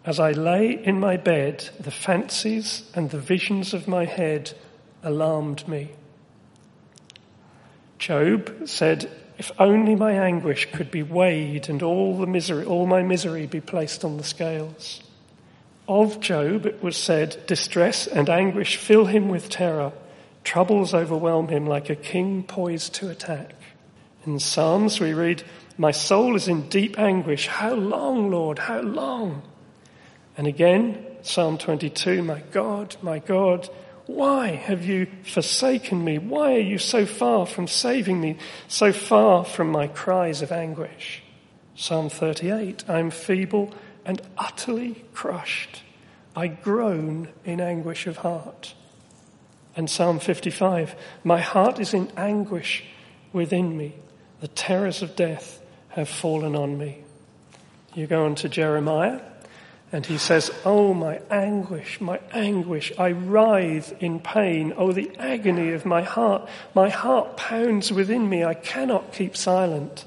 as 0.05 0.19
I 0.19 0.33
lay 0.33 0.73
in 0.73 0.99
my 0.99 1.19
bed, 1.19 1.69
the 1.79 1.91
fancies 1.91 2.91
and 2.95 3.11
the 3.11 3.19
visions 3.19 3.75
of 3.75 3.87
my 3.87 4.07
head 4.07 4.53
alarmed 5.03 5.69
me. 5.69 5.91
Job 7.99 8.67
said, 8.67 9.11
If 9.37 9.53
only 9.59 9.95
my 9.95 10.13
anguish 10.13 10.73
could 10.73 10.91
be 10.91 11.03
weighed 11.03 11.69
and 11.69 11.83
all 11.83 12.17
the 12.17 12.27
misery, 12.27 12.65
all 12.65 12.87
my 12.87 13.03
misery 13.03 13.47
be 13.47 13.61
placed 13.61 14.03
on 14.03 14.17
the 14.17 14.25
scales. 14.25 15.03
Of 15.87 16.21
Job 16.21 16.65
it 16.65 16.83
was 16.83 16.97
said, 16.97 17.37
Distress 17.47 18.07
and 18.07 18.31
anguish 18.31 18.79
fill 18.79 19.05
him 19.05 19.29
with 19.29 19.51
terror. 19.51 19.93
Troubles 20.45 20.95
overwhelm 20.95 21.49
him 21.49 21.67
like 21.67 21.91
a 21.91 21.97
king 21.97 22.43
poised 22.43 22.95
to 22.95 23.11
attack. 23.11 23.53
In 24.27 24.39
Psalms 24.39 25.01
we 25.01 25.15
read, 25.15 25.43
My 25.79 25.93
soul 25.93 26.37
is 26.37 26.47
in 26.47 26.69
deep 26.69 26.99
anguish. 26.99 27.47
How 27.47 27.75
long, 27.75 28.31
Lord? 28.31 28.59
How 28.59 28.81
long? 28.81 29.43
And 30.37 30.47
again, 30.47 31.07
Psalm 31.23 31.57
22, 31.57 32.23
my 32.23 32.41
God, 32.51 32.97
my 33.03 33.19
God, 33.19 33.69
why 34.07 34.49
have 34.49 34.85
you 34.85 35.07
forsaken 35.23 36.05
me? 36.05 36.19
Why 36.19 36.55
are 36.55 36.61
you 36.61 36.79
so 36.79 37.07
far 37.07 37.47
from 37.47 37.67
saving 37.67 38.21
me, 38.21 38.37
so 38.69 38.93
far 38.93 39.45
from 39.45 39.71
my 39.71 39.87
cries 39.87 40.43
of 40.43 40.53
anguish? 40.53 41.23
Psalm 41.75 42.11
38, 42.11 42.85
I 42.89 42.99
am 42.99 43.11
feeble 43.11 43.73
and 44.05 44.21
utterly 44.37 45.05
crushed. 45.15 45.83
I 46.37 46.49
groan 46.49 47.29
in 47.45 47.61
anguish 47.61 48.07
of 48.07 48.19
heart. 48.19 48.75
And 49.77 49.89
Psalm 49.89 50.19
55, 50.19 50.95
my 51.25 51.41
heart 51.41 51.79
is 51.79 51.95
in 51.95 52.11
anguish 52.17 52.85
within 53.33 53.77
me. 53.77 53.95
The 54.41 54.49
terrors 54.49 55.03
of 55.03 55.17
death 55.17 55.61
have 55.91 56.09
fallen 56.09 56.57
on 56.57 56.79
me. 56.79 57.05
You 57.95 58.07
go 58.07 58.25
on 58.25 58.37
to 58.37 58.49
Jeremiah, 58.49 59.21
and 59.93 60.07
he 60.07 60.19
says, 60.19 60.51
Oh, 60.65 60.95
my 60.95 61.21
anguish, 61.31 62.01
my 62.01 62.21
anguish. 62.33 62.93
I 62.99 63.11
writhe 63.11 63.93
in 64.01 64.21
pain. 64.21 64.73
Oh, 64.77 64.93
the 64.93 65.11
agony 65.19 65.73
of 65.73 65.85
my 65.85 66.03
heart. 66.03 66.49
My 66.75 66.89
heart 66.89 67.37
pounds 67.37 67.93
within 67.93 68.29
me. 68.29 68.45
I 68.45 68.55
cannot 68.55 69.13
keep 69.13 69.37
silent. 69.37 70.05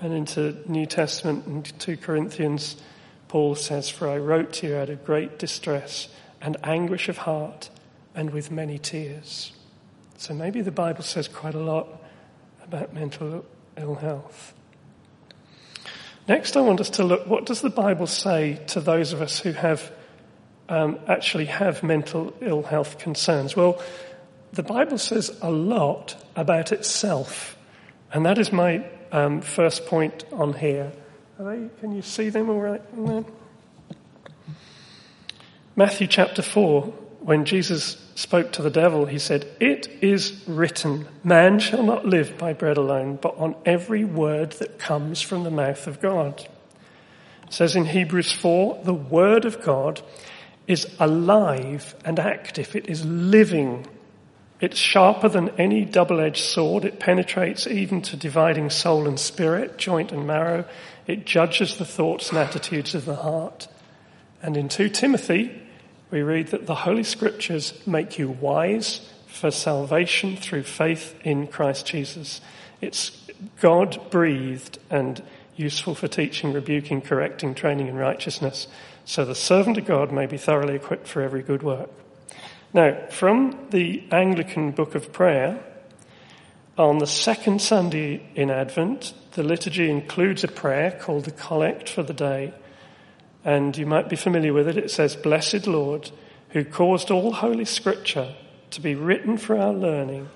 And 0.00 0.14
into 0.14 0.62
New 0.66 0.86
Testament 0.86 1.46
and 1.46 1.78
2 1.78 1.98
Corinthians, 1.98 2.76
Paul 3.26 3.54
says, 3.54 3.90
For 3.90 4.08
I 4.08 4.16
wrote 4.16 4.54
to 4.54 4.68
you 4.68 4.76
out 4.76 4.88
of 4.88 5.04
great 5.04 5.38
distress 5.38 6.08
and 6.40 6.56
anguish 6.64 7.08
of 7.08 7.18
heart 7.18 7.68
and 8.14 8.30
with 8.30 8.50
many 8.50 8.78
tears. 8.78 9.52
So 10.16 10.32
maybe 10.34 10.62
the 10.62 10.72
Bible 10.72 11.02
says 11.02 11.28
quite 11.28 11.54
a 11.54 11.60
lot 11.60 11.97
about 12.68 12.92
mental 12.92 13.44
ill 13.78 13.94
health. 13.94 14.54
Next, 16.28 16.56
I 16.56 16.60
want 16.60 16.80
us 16.80 16.90
to 16.90 17.04
look 17.04 17.26
what 17.26 17.46
does 17.46 17.62
the 17.62 17.70
Bible 17.70 18.06
say 18.06 18.60
to 18.68 18.80
those 18.80 19.14
of 19.14 19.22
us 19.22 19.38
who 19.40 19.52
have 19.52 19.90
um, 20.68 20.98
actually 21.08 21.46
have 21.46 21.82
mental 21.82 22.34
ill 22.42 22.62
health 22.62 22.98
concerns? 22.98 23.56
Well, 23.56 23.82
the 24.52 24.62
Bible 24.62 24.98
says 24.98 25.36
a 25.40 25.50
lot 25.50 26.22
about 26.36 26.72
itself, 26.72 27.56
and 28.12 28.26
that 28.26 28.36
is 28.36 28.52
my 28.52 28.84
um, 29.12 29.40
first 29.40 29.86
point 29.86 30.24
on 30.32 30.52
here. 30.52 30.92
They, 31.38 31.70
can 31.80 31.92
you 31.92 32.02
see 32.02 32.28
them 32.28 32.50
all 32.50 32.60
right? 32.60 32.82
Matthew 35.76 36.06
chapter 36.06 36.42
4, 36.42 36.82
when 37.20 37.46
Jesus 37.46 37.94
spoke 38.18 38.50
to 38.50 38.62
the 38.62 38.70
devil, 38.70 39.06
he 39.06 39.18
said, 39.18 39.46
It 39.60 39.86
is 40.02 40.42
written, 40.48 41.06
man 41.22 41.60
shall 41.60 41.84
not 41.84 42.04
live 42.04 42.36
by 42.36 42.52
bread 42.52 42.76
alone, 42.76 43.16
but 43.22 43.38
on 43.38 43.54
every 43.64 44.04
word 44.04 44.52
that 44.52 44.76
comes 44.76 45.22
from 45.22 45.44
the 45.44 45.52
mouth 45.52 45.86
of 45.86 46.00
God. 46.00 46.44
It 47.46 47.52
says 47.52 47.76
in 47.76 47.84
Hebrews 47.84 48.32
4, 48.32 48.80
the 48.82 48.92
word 48.92 49.44
of 49.44 49.62
God 49.62 50.02
is 50.66 50.88
alive 50.98 51.94
and 52.04 52.18
active. 52.18 52.74
It 52.74 52.88
is 52.88 53.04
living. 53.04 53.86
It's 54.60 54.78
sharper 54.78 55.28
than 55.28 55.50
any 55.50 55.84
double-edged 55.84 56.44
sword. 56.44 56.84
It 56.84 56.98
penetrates 56.98 57.68
even 57.68 58.02
to 58.02 58.16
dividing 58.16 58.70
soul 58.70 59.06
and 59.06 59.18
spirit, 59.20 59.78
joint 59.78 60.10
and 60.10 60.26
marrow. 60.26 60.64
It 61.06 61.24
judges 61.24 61.76
the 61.76 61.84
thoughts 61.84 62.30
and 62.30 62.38
attitudes 62.38 62.96
of 62.96 63.04
the 63.04 63.14
heart. 63.14 63.68
And 64.42 64.56
in 64.56 64.68
2 64.68 64.88
Timothy, 64.88 65.67
we 66.10 66.22
read 66.22 66.48
that 66.48 66.66
the 66.66 66.74
Holy 66.74 67.02
Scriptures 67.02 67.74
make 67.86 68.18
you 68.18 68.28
wise 68.30 69.12
for 69.26 69.50
salvation 69.50 70.36
through 70.36 70.62
faith 70.62 71.14
in 71.22 71.46
Christ 71.46 71.86
Jesus. 71.86 72.40
It's 72.80 73.26
God 73.60 74.10
breathed 74.10 74.78
and 74.90 75.22
useful 75.56 75.94
for 75.94 76.08
teaching, 76.08 76.52
rebuking, 76.52 77.02
correcting, 77.02 77.54
training 77.54 77.88
in 77.88 77.96
righteousness, 77.96 78.68
so 79.04 79.24
the 79.24 79.34
servant 79.34 79.76
of 79.78 79.86
God 79.86 80.12
may 80.12 80.26
be 80.26 80.38
thoroughly 80.38 80.74
equipped 80.74 81.08
for 81.08 81.22
every 81.22 81.42
good 81.42 81.62
work. 81.62 81.90
Now, 82.72 83.06
from 83.10 83.68
the 83.70 84.04
Anglican 84.10 84.72
Book 84.72 84.94
of 84.94 85.12
Prayer, 85.12 85.64
on 86.76 86.98
the 86.98 87.06
second 87.06 87.60
Sunday 87.60 88.22
in 88.34 88.50
Advent, 88.50 89.14
the 89.32 89.42
liturgy 89.42 89.90
includes 89.90 90.44
a 90.44 90.48
prayer 90.48 90.92
called 90.92 91.24
the 91.24 91.30
Collect 91.32 91.88
for 91.88 92.02
the 92.02 92.14
Day 92.14 92.52
and 93.48 93.78
you 93.78 93.86
might 93.86 94.10
be 94.10 94.16
familiar 94.16 94.52
with 94.52 94.68
it. 94.68 94.76
It 94.76 94.90
says, 94.90 95.16
Blessed 95.16 95.66
Lord, 95.66 96.10
who 96.50 96.66
caused 96.66 97.10
all 97.10 97.32
Holy 97.32 97.64
Scripture 97.64 98.34
to 98.72 98.80
be 98.82 98.94
written 98.94 99.38
for 99.38 99.58
our 99.58 99.72
learning, 99.72 100.28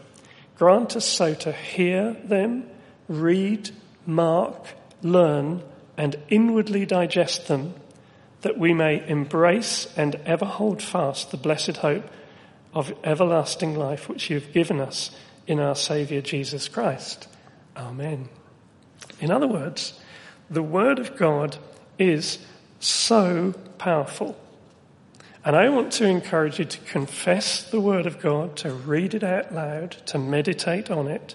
grant 0.57 0.97
us 0.97 1.05
so 1.05 1.35
to 1.35 1.53
hear 1.53 2.17
them, 2.25 2.65
read, 3.09 3.69
mark, 4.07 4.65
learn, 5.03 5.63
and 5.95 6.17
inwardly 6.31 6.87
digest 6.87 7.49
them, 7.49 7.75
that 8.41 8.57
we 8.57 8.73
may 8.73 9.07
embrace 9.07 9.93
and 9.95 10.15
ever 10.25 10.47
hold 10.47 10.83
fast 10.83 11.31
the 11.31 11.37
blessed 11.37 11.77
hope 11.77 12.09
of 12.73 12.95
everlasting 13.05 13.79
life 13.79 14.09
which 14.09 14.31
you 14.31 14.41
have 14.41 14.55
given 14.55 14.81
us 14.81 15.11
in 15.47 15.61
our 15.61 15.77
Saviour 15.77 16.23
Jesus 16.23 16.67
Christ. 16.67 17.29
Amen. 17.77 18.31
In 19.21 19.31
other 19.31 19.47
words, 19.47 20.01
the 20.49 20.63
Word 20.63 20.99
of 20.99 21.15
God 21.15 21.59
is 21.99 22.39
so 22.85 23.55
powerful. 23.79 24.37
And 25.45 25.57
I 25.57 25.69
want 25.71 25.93
to 25.95 26.07
encourage 26.07 26.59
you 26.59 26.65
to 26.65 26.79
confess 26.81 27.63
the 27.69 27.81
Word 27.81 28.07
of 28.07 28.21
God, 28.21 28.57
to 28.59 28.73
read 28.73 29.15
it 29.15 29.25
out 29.25 29.53
loud, 29.53 29.93
to 30.07 30.19
meditate 30.19 30.91
on 30.91 31.09
it, 31.09 31.35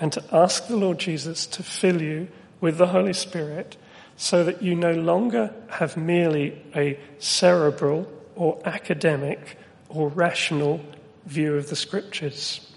and 0.00 0.12
to 0.12 0.24
ask 0.32 0.66
the 0.66 0.76
Lord 0.76 0.98
Jesus 0.98 1.46
to 1.48 1.62
fill 1.62 2.00
you 2.00 2.28
with 2.60 2.78
the 2.78 2.88
Holy 2.88 3.12
Spirit 3.12 3.76
so 4.16 4.44
that 4.44 4.62
you 4.62 4.74
no 4.74 4.92
longer 4.92 5.52
have 5.68 5.96
merely 5.96 6.60
a 6.74 6.98
cerebral 7.18 8.10
or 8.36 8.60
academic 8.64 9.58
or 9.88 10.08
rational 10.08 10.80
view 11.26 11.56
of 11.56 11.68
the 11.68 11.76
Scriptures. 11.76 12.72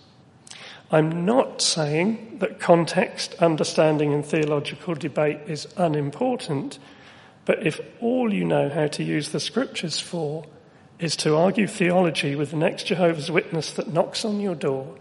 I'm 0.91 1.25
not 1.25 1.61
saying 1.61 2.39
that 2.39 2.59
context, 2.59 3.33
understanding, 3.35 4.13
and 4.13 4.25
theological 4.25 4.93
debate 4.93 5.39
is 5.47 5.67
unimportant, 5.77 6.79
but 7.45 7.65
if 7.65 7.79
all 8.01 8.33
you 8.33 8.43
know 8.43 8.69
how 8.69 8.87
to 8.87 9.03
use 9.03 9.29
the 9.29 9.39
Scriptures 9.39 9.99
for 9.99 10.45
is 10.99 11.15
to 11.17 11.35
argue 11.35 11.67
theology 11.67 12.35
with 12.35 12.51
the 12.51 12.57
next 12.57 12.85
Jehovah's 12.85 13.29
Witness 13.29 13.71
that 13.73 13.93
knocks 13.93 14.25
on 14.25 14.39
your 14.39 14.55
door, 14.55 14.95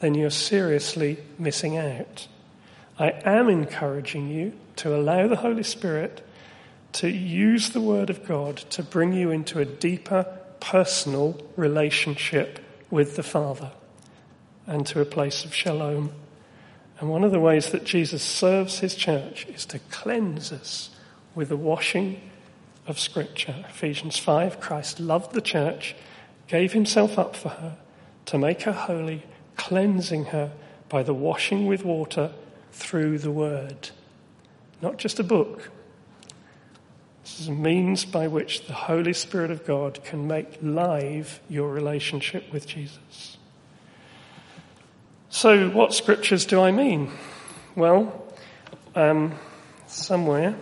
then 0.00 0.14
you're 0.14 0.30
seriously 0.30 1.18
missing 1.38 1.76
out. 1.76 2.26
I 2.98 3.10
am 3.24 3.48
encouraging 3.48 4.28
you 4.28 4.52
to 4.76 4.94
allow 4.94 5.28
the 5.28 5.36
Holy 5.36 5.62
Spirit 5.62 6.26
to 6.94 7.08
use 7.08 7.70
the 7.70 7.80
Word 7.80 8.10
of 8.10 8.26
God 8.26 8.56
to 8.70 8.82
bring 8.82 9.12
you 9.12 9.30
into 9.30 9.58
a 9.58 9.64
deeper 9.64 10.26
personal 10.60 11.40
relationship 11.56 12.60
with 12.90 13.16
the 13.16 13.22
Father 13.22 13.72
and 14.66 14.86
to 14.86 15.00
a 15.00 15.04
place 15.04 15.44
of 15.44 15.54
shalom. 15.54 16.12
And 16.98 17.10
one 17.10 17.24
of 17.24 17.32
the 17.32 17.40
ways 17.40 17.70
that 17.70 17.84
Jesus 17.84 18.22
serves 18.22 18.78
his 18.78 18.94
church 18.94 19.46
is 19.46 19.66
to 19.66 19.80
cleanse 19.90 20.52
us 20.52 20.90
with 21.34 21.48
the 21.48 21.56
washing 21.56 22.20
of 22.86 22.98
Scripture. 22.98 23.64
Ephesians 23.68 24.18
5 24.18 24.60
Christ 24.60 25.00
loved 25.00 25.32
the 25.32 25.40
church, 25.40 25.94
gave 26.48 26.72
himself 26.72 27.18
up 27.18 27.34
for 27.34 27.50
her 27.50 27.76
to 28.26 28.38
make 28.38 28.62
her 28.62 28.72
holy, 28.72 29.22
cleansing 29.56 30.26
her 30.26 30.52
by 30.88 31.02
the 31.02 31.14
washing 31.14 31.66
with 31.66 31.84
water 31.84 32.32
through 32.72 33.18
the 33.18 33.30
Word. 33.30 33.90
Not 34.82 34.98
just 34.98 35.18
a 35.18 35.24
book. 35.24 35.70
This 37.22 37.40
is 37.40 37.48
a 37.48 37.52
means 37.52 38.04
by 38.04 38.28
which 38.28 38.66
the 38.66 38.74
Holy 38.74 39.14
Spirit 39.14 39.50
of 39.50 39.64
God 39.64 40.04
can 40.04 40.26
make 40.26 40.58
live 40.60 41.40
your 41.48 41.70
relationship 41.70 42.52
with 42.52 42.66
Jesus. 42.66 43.38
So, 45.30 45.70
what 45.70 45.94
scriptures 45.94 46.44
do 46.44 46.60
I 46.60 46.70
mean? 46.70 47.10
Well, 47.74 48.24
um, 48.94 49.34
somewhere 49.86 50.54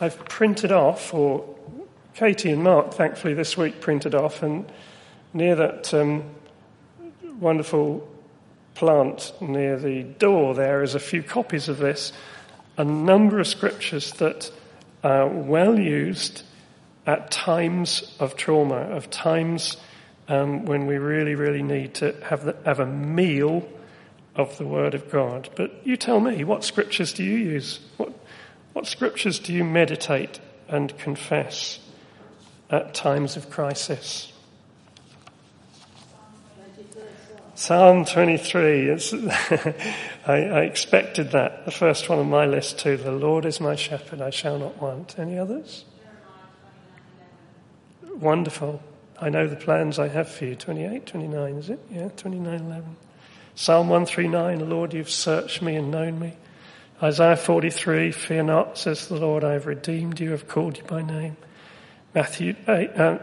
I've 0.00 0.24
printed 0.24 0.72
off, 0.72 1.14
or 1.14 1.44
Katie 2.14 2.50
and 2.50 2.62
Mark, 2.62 2.94
thankfully, 2.94 3.34
this 3.34 3.56
week 3.56 3.80
printed 3.80 4.14
off, 4.14 4.42
and 4.42 4.70
near 5.32 5.54
that 5.54 5.94
um, 5.94 6.24
wonderful 7.38 8.08
plant 8.74 9.32
near 9.40 9.78
the 9.78 10.02
door 10.02 10.54
there 10.54 10.82
is 10.82 10.94
a 10.94 11.00
few 11.00 11.22
copies 11.22 11.68
of 11.68 11.78
this, 11.78 12.12
a 12.76 12.84
number 12.84 13.38
of 13.38 13.46
scriptures 13.46 14.12
that 14.14 14.50
are 15.04 15.28
well 15.28 15.78
used 15.78 16.42
at 17.06 17.30
times 17.30 18.16
of 18.18 18.34
trauma, 18.36 18.76
of 18.76 19.10
times 19.10 19.76
um, 20.28 20.64
when 20.64 20.86
we 20.86 20.96
really, 20.96 21.34
really 21.34 21.62
need 21.62 21.94
to 21.94 22.16
have, 22.24 22.44
the, 22.44 22.56
have 22.64 22.80
a 22.80 22.86
meal 22.86 23.68
of 24.34 24.56
the 24.58 24.66
Word 24.66 24.94
of 24.94 25.10
God. 25.10 25.50
But 25.54 25.86
you 25.86 25.96
tell 25.96 26.18
me, 26.18 26.42
what 26.44 26.64
scriptures 26.64 27.12
do 27.12 27.22
you 27.22 27.36
use? 27.36 27.80
What, 27.96 28.12
what 28.74 28.86
scriptures 28.86 29.38
do 29.38 29.54
you 29.54 29.64
meditate 29.64 30.40
and 30.68 30.96
confess 30.98 31.78
at 32.68 32.92
times 32.92 33.36
of 33.36 33.48
crisis? 33.48 34.32
Psalm 37.54 38.04
23. 38.04 38.90
I, 40.26 40.32
I, 40.32 40.60
expected 40.62 41.30
that. 41.30 41.64
The 41.64 41.70
first 41.70 42.08
one 42.08 42.18
on 42.18 42.28
my 42.28 42.46
list 42.46 42.80
too. 42.80 42.96
The 42.96 43.12
Lord 43.12 43.46
is 43.46 43.60
my 43.60 43.76
shepherd, 43.76 44.20
I 44.20 44.30
shall 44.30 44.58
not 44.58 44.82
want. 44.82 45.18
Any 45.20 45.38
others? 45.38 45.84
Wonderful. 48.16 48.82
I 49.20 49.28
know 49.28 49.46
the 49.46 49.56
plans 49.56 50.00
I 50.00 50.08
have 50.08 50.28
for 50.28 50.46
you. 50.46 50.56
28, 50.56 51.06
29, 51.06 51.54
is 51.54 51.70
it? 51.70 51.78
Yeah, 51.90 52.08
29, 52.16 52.60
11. 52.60 52.96
Psalm 53.54 53.88
139, 53.88 54.68
Lord, 54.68 54.92
you've 54.92 55.08
searched 55.08 55.62
me 55.62 55.76
and 55.76 55.92
known 55.92 56.18
me. 56.18 56.34
Isaiah 57.02 57.36
43, 57.36 58.12
fear 58.12 58.42
not, 58.42 58.78
says 58.78 59.08
the 59.08 59.16
Lord, 59.16 59.42
I 59.42 59.54
have 59.54 59.66
redeemed 59.66 60.20
you, 60.20 60.28
I 60.28 60.32
have 60.32 60.46
called 60.46 60.78
you 60.78 60.84
by 60.84 61.02
name. 61.02 61.36
Matthew 62.14 62.54
8, 62.68 62.90
uh, 62.96 63.18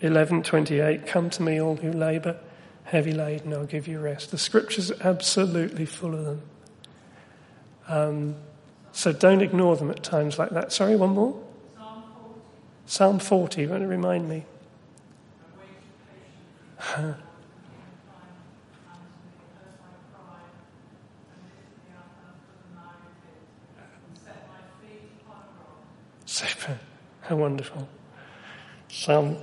11, 0.00 0.42
28, 0.42 1.06
come 1.06 1.30
to 1.30 1.42
me 1.42 1.60
all 1.60 1.76
who 1.76 1.92
labour, 1.92 2.38
heavy 2.84 3.12
laden, 3.12 3.52
I'll 3.52 3.66
give 3.66 3.86
you 3.86 4.00
rest. 4.00 4.32
The 4.32 4.38
scriptures 4.38 4.90
are 4.90 5.00
absolutely 5.02 5.86
full 5.86 6.14
of 6.14 6.24
them. 6.24 6.42
Um, 7.86 8.34
so 8.92 9.12
don't 9.12 9.42
ignore 9.42 9.76
them 9.76 9.90
at 9.90 10.02
times 10.02 10.38
like 10.38 10.50
that. 10.50 10.72
Sorry, 10.72 10.96
one 10.96 11.10
more? 11.10 11.40
Psalm 11.76 12.02
40. 12.20 12.40
Psalm 12.86 13.18
40, 13.20 13.66
want 13.68 13.82
to 13.82 13.86
remind 13.86 14.28
me? 14.28 14.44
Super. 26.38 26.78
How 27.22 27.34
wonderful. 27.34 27.88
Psalm 28.86 29.38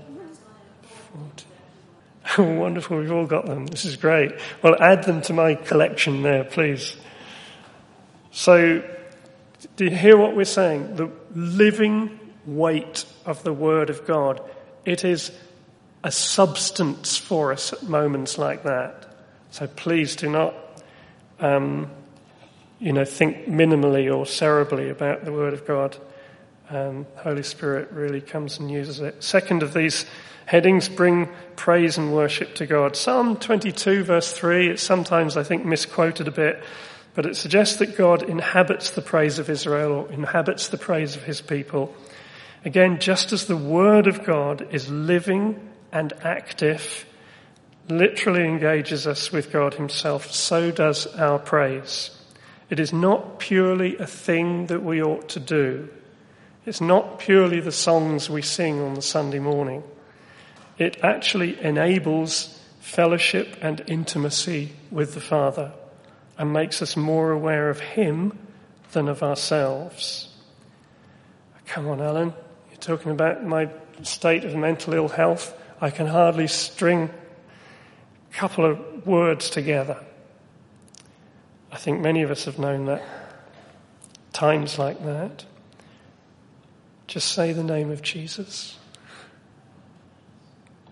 40. 2.38 2.56
wonderful. 2.58 3.00
We've 3.00 3.12
all 3.12 3.26
got 3.26 3.48
them. 3.48 3.66
This 3.66 3.84
is 3.84 3.98
great. 3.98 4.32
Well, 4.62 4.82
add 4.82 5.04
them 5.04 5.22
to 5.24 5.34
my 5.34 5.56
collection 5.56 6.24
there, 6.24 6.46
please. 6.46 6.96
So, 8.32 8.82
do 9.76 9.84
you 9.84 9.92
hear 9.92 10.16
what 10.16 10.38
we're 10.38 10.46
saying? 10.46 10.96
The 10.96 11.12
living 11.36 12.18
weight 12.46 13.04
of 13.26 13.44
the 13.44 13.52
Word 13.52 13.90
of 13.90 14.08
God. 14.08 14.40
It 14.86 15.04
is 15.04 15.34
a 16.02 16.12
substance 16.12 17.18
for 17.18 17.52
us 17.52 17.74
at 17.74 17.84
moments 17.84 18.38
like 18.38 18.64
that. 18.64 19.18
So 19.52 19.68
please 19.68 20.16
do 20.16 20.30
not, 20.30 20.56
um, 21.42 21.92
you 22.80 22.94
know, 22.94 23.04
think 23.04 23.48
minimally 23.50 24.06
or 24.08 24.24
cerebrally 24.24 24.90
about 24.90 25.26
the 25.26 25.34
Word 25.34 25.54
of 25.54 25.68
God 25.68 25.98
um, 26.70 27.06
Holy 27.18 27.44
Spirit 27.44 27.92
really 27.92 28.22
comes 28.22 28.60
and 28.60 28.70
uses 28.72 29.00
it. 29.00 29.24
Second 29.24 29.64
of 29.64 29.74
these 29.74 30.06
headings, 30.46 30.90
bring 30.90 31.30
praise 31.56 31.98
and 31.98 32.14
worship 32.14 32.56
to 32.56 32.66
God. 32.66 32.96
Psalm 32.96 33.38
22 33.38 34.04
verse 34.04 34.32
3, 34.32 34.70
it's 34.70 34.84
sometimes 34.84 35.38
I 35.38 35.44
think 35.44 35.66
misquoted 35.66 36.28
a 36.28 36.32
bit, 36.32 36.64
but 37.14 37.26
it 37.26 37.36
suggests 37.36 37.78
that 37.78 37.98
God 37.98 38.24
inhabits 38.24 38.92
the 38.92 39.02
praise 39.02 39.40
of 39.40 39.50
Israel 39.50 39.92
or 39.92 40.12
inhabits 40.12 40.68
the 40.68 40.78
praise 40.78 41.16
of 41.16 41.24
his 41.24 41.42
people. 41.42 41.96
Again, 42.64 43.00
just 43.00 43.32
as 43.32 43.46
the 43.46 43.58
word 43.58 44.08
of 44.08 44.24
God 44.24 44.68
is 44.72 44.90
living 44.90 45.70
and 45.92 46.14
active, 46.24 47.06
literally 47.88 48.44
engages 48.44 49.06
us 49.06 49.32
with 49.32 49.52
God 49.52 49.76
himself, 49.76 50.32
so 50.32 50.72
does 50.72 51.06
our 51.16 51.40
praise. 51.40 52.12
It 52.70 52.80
is 52.80 52.92
not 52.92 53.40
purely 53.40 53.98
a 53.98 54.08
thing 54.08 54.68
that 54.68 54.84
we 54.84 55.02
ought 55.02 55.30
to 55.30 55.40
do. 55.40 55.90
It's 56.66 56.82
not 56.82 57.20
purely 57.20 57.60
the 57.60 57.72
songs 57.72 58.30
we 58.30 58.42
sing 58.42 58.82
on 58.82 58.96
the 58.96 59.02
Sunday 59.02 59.40
morning. 59.40 59.84
It 60.78 60.98
actually 61.04 61.62
enables 61.62 62.60
fellowship 62.80 63.58
and 63.62 63.84
intimacy 63.88 64.72
with 64.90 65.14
the 65.14 65.22
Father 65.22 65.72
and 66.38 66.52
makes 66.52 66.82
us 66.82 66.98
more 66.98 67.32
aware 67.32 67.70
of 67.70 67.80
Him 67.80 68.38
than 68.94 69.08
of 69.08 69.22
ourselves. 69.22 70.30
Come 71.68 71.88
on, 71.88 72.02
Alan. 72.02 72.34
You're 72.72 72.80
talking 72.80 73.12
about 73.12 73.46
my 73.46 73.70
state 74.04 74.44
of 74.44 74.56
mental 74.56 74.94
ill 74.94 75.08
health. 75.08 75.56
I 75.80 75.90
can 75.92 76.08
hardly 76.08 76.48
string 76.48 77.10
a 78.32 78.34
couple 78.34 78.66
of 78.66 79.06
words 79.06 79.50
together. 79.50 79.98
I 81.72 81.78
think 81.78 82.02
many 82.02 82.24
of 82.24 82.32
us 82.32 82.46
have 82.46 82.58
known 82.58 82.86
that. 82.86 83.04
Times 84.34 84.80
like 84.80 85.04
that. 85.06 85.46
Just 87.16 87.32
say 87.32 87.54
the 87.54 87.64
name 87.64 87.92
of 87.92 88.02
Jesus. 88.02 88.78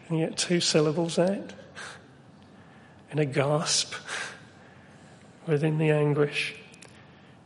And 0.08 0.20
get 0.20 0.38
two 0.38 0.62
syllables 0.62 1.20
out 1.20 1.52
in 3.12 3.20
a 3.20 3.26
gasp 3.26 3.94
within 5.46 5.80
the 5.80 5.90
anguish. 5.90 6.56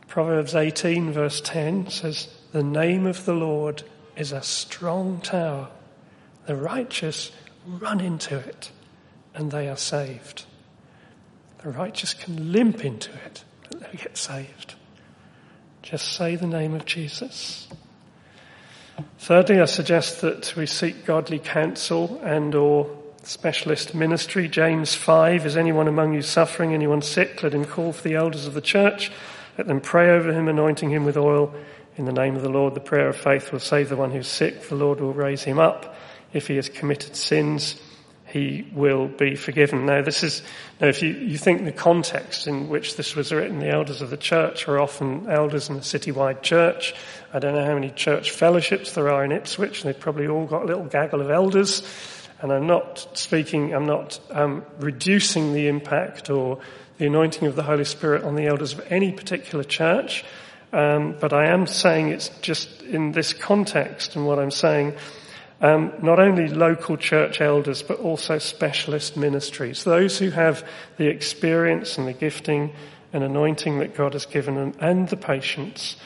Proverbs 0.06 0.54
18, 0.54 1.10
verse 1.10 1.40
10 1.40 1.90
says, 1.90 2.28
the 2.52 2.62
name 2.62 3.04
of 3.04 3.24
the 3.24 3.34
Lord 3.34 3.82
is 4.16 4.30
a 4.30 4.42
strong 4.42 5.22
tower. 5.22 5.70
The 6.46 6.54
righteous 6.54 7.32
run 7.66 7.98
into 8.00 8.38
it 8.38 8.70
and 9.34 9.50
they 9.50 9.68
are 9.68 9.76
saved. 9.76 10.44
The 11.64 11.70
righteous 11.70 12.14
can 12.14 12.52
limp 12.52 12.84
into 12.84 13.10
it, 13.26 13.42
but 13.68 13.80
they 13.80 13.98
get 13.98 14.16
saved. 14.16 14.76
Just 15.82 16.12
say 16.12 16.36
the 16.36 16.46
name 16.46 16.74
of 16.74 16.84
Jesus. 16.84 17.66
Thirdly, 19.18 19.60
I 19.60 19.66
suggest 19.66 20.22
that 20.22 20.54
we 20.56 20.66
seek 20.66 21.04
godly 21.04 21.38
counsel 21.38 22.20
and 22.24 22.54
or 22.54 22.90
specialist 23.22 23.94
ministry. 23.94 24.48
James 24.48 24.94
5, 24.94 25.46
is 25.46 25.56
anyone 25.56 25.86
among 25.86 26.14
you 26.14 26.22
suffering, 26.22 26.74
anyone 26.74 27.02
sick, 27.02 27.42
let 27.42 27.54
him 27.54 27.64
call 27.64 27.92
for 27.92 28.02
the 28.02 28.14
elders 28.14 28.46
of 28.46 28.54
the 28.54 28.60
church. 28.60 29.12
Let 29.56 29.66
them 29.66 29.80
pray 29.80 30.10
over 30.10 30.32
him, 30.32 30.48
anointing 30.48 30.90
him 30.90 31.04
with 31.04 31.16
oil 31.16 31.54
in 31.96 32.06
the 32.06 32.12
name 32.12 32.36
of 32.36 32.42
the 32.42 32.48
Lord. 32.48 32.74
The 32.74 32.80
prayer 32.80 33.08
of 33.08 33.16
faith 33.16 33.52
will 33.52 33.60
save 33.60 33.88
the 33.88 33.96
one 33.96 34.10
who's 34.10 34.28
sick. 34.28 34.68
The 34.68 34.74
Lord 34.74 35.00
will 35.00 35.12
raise 35.12 35.42
him 35.42 35.58
up. 35.58 35.96
If 36.32 36.48
he 36.48 36.56
has 36.56 36.68
committed 36.68 37.16
sins, 37.16 37.80
he 38.28 38.68
will 38.72 39.08
be 39.08 39.34
forgiven. 39.34 39.86
Now 39.86 40.02
this 40.02 40.22
is, 40.22 40.42
now 40.80 40.88
if 40.88 41.02
you, 41.02 41.10
you 41.10 41.38
think 41.38 41.64
the 41.64 41.72
context 41.72 42.46
in 42.46 42.68
which 42.68 42.96
this 42.96 43.16
was 43.16 43.32
written, 43.32 43.58
the 43.58 43.70
elders 43.70 44.02
of 44.02 44.10
the 44.10 44.16
church 44.16 44.68
are 44.68 44.78
often 44.78 45.28
elders 45.30 45.70
in 45.70 45.76
a 45.76 45.80
citywide 45.80 46.42
church. 46.42 46.94
I 47.32 47.38
don't 47.38 47.54
know 47.54 47.64
how 47.64 47.74
many 47.74 47.90
church 47.90 48.30
fellowships 48.30 48.92
there 48.92 49.10
are 49.10 49.24
in 49.24 49.32
Ipswich. 49.32 49.82
They've 49.82 49.98
probably 49.98 50.28
all 50.28 50.46
got 50.46 50.62
a 50.62 50.66
little 50.66 50.84
gaggle 50.84 51.20
of 51.20 51.30
elders. 51.30 51.82
And 52.40 52.52
I'm 52.52 52.66
not 52.66 53.18
speaking, 53.18 53.74
I'm 53.74 53.86
not 53.86 54.20
um, 54.30 54.64
reducing 54.78 55.52
the 55.52 55.66
impact 55.66 56.30
or 56.30 56.60
the 56.98 57.06
anointing 57.06 57.48
of 57.48 57.56
the 57.56 57.62
Holy 57.62 57.84
Spirit 57.84 58.24
on 58.24 58.36
the 58.36 58.46
elders 58.46 58.74
of 58.74 58.92
any 58.92 59.12
particular 59.12 59.64
church. 59.64 60.24
Um, 60.72 61.16
but 61.18 61.32
I 61.32 61.46
am 61.46 61.66
saying 61.66 62.10
it's 62.10 62.28
just 62.42 62.82
in 62.82 63.12
this 63.12 63.32
context 63.32 64.16
and 64.16 64.26
what 64.26 64.38
I'm 64.38 64.50
saying 64.50 64.94
um, 65.60 65.92
not 66.02 66.20
only 66.20 66.48
local 66.48 66.96
church 66.96 67.40
elders, 67.40 67.82
but 67.82 67.98
also 67.98 68.38
specialist 68.38 69.16
ministries. 69.16 69.84
Those 69.84 70.18
who 70.18 70.30
have 70.30 70.66
the 70.96 71.08
experience 71.08 71.98
and 71.98 72.06
the 72.06 72.12
gifting 72.12 72.72
and 73.12 73.24
anointing 73.24 73.78
that 73.78 73.94
God 73.96 74.12
has 74.12 74.26
given 74.26 74.54
them 74.54 74.74
and 74.80 75.08
the 75.08 75.16
patience 75.16 75.96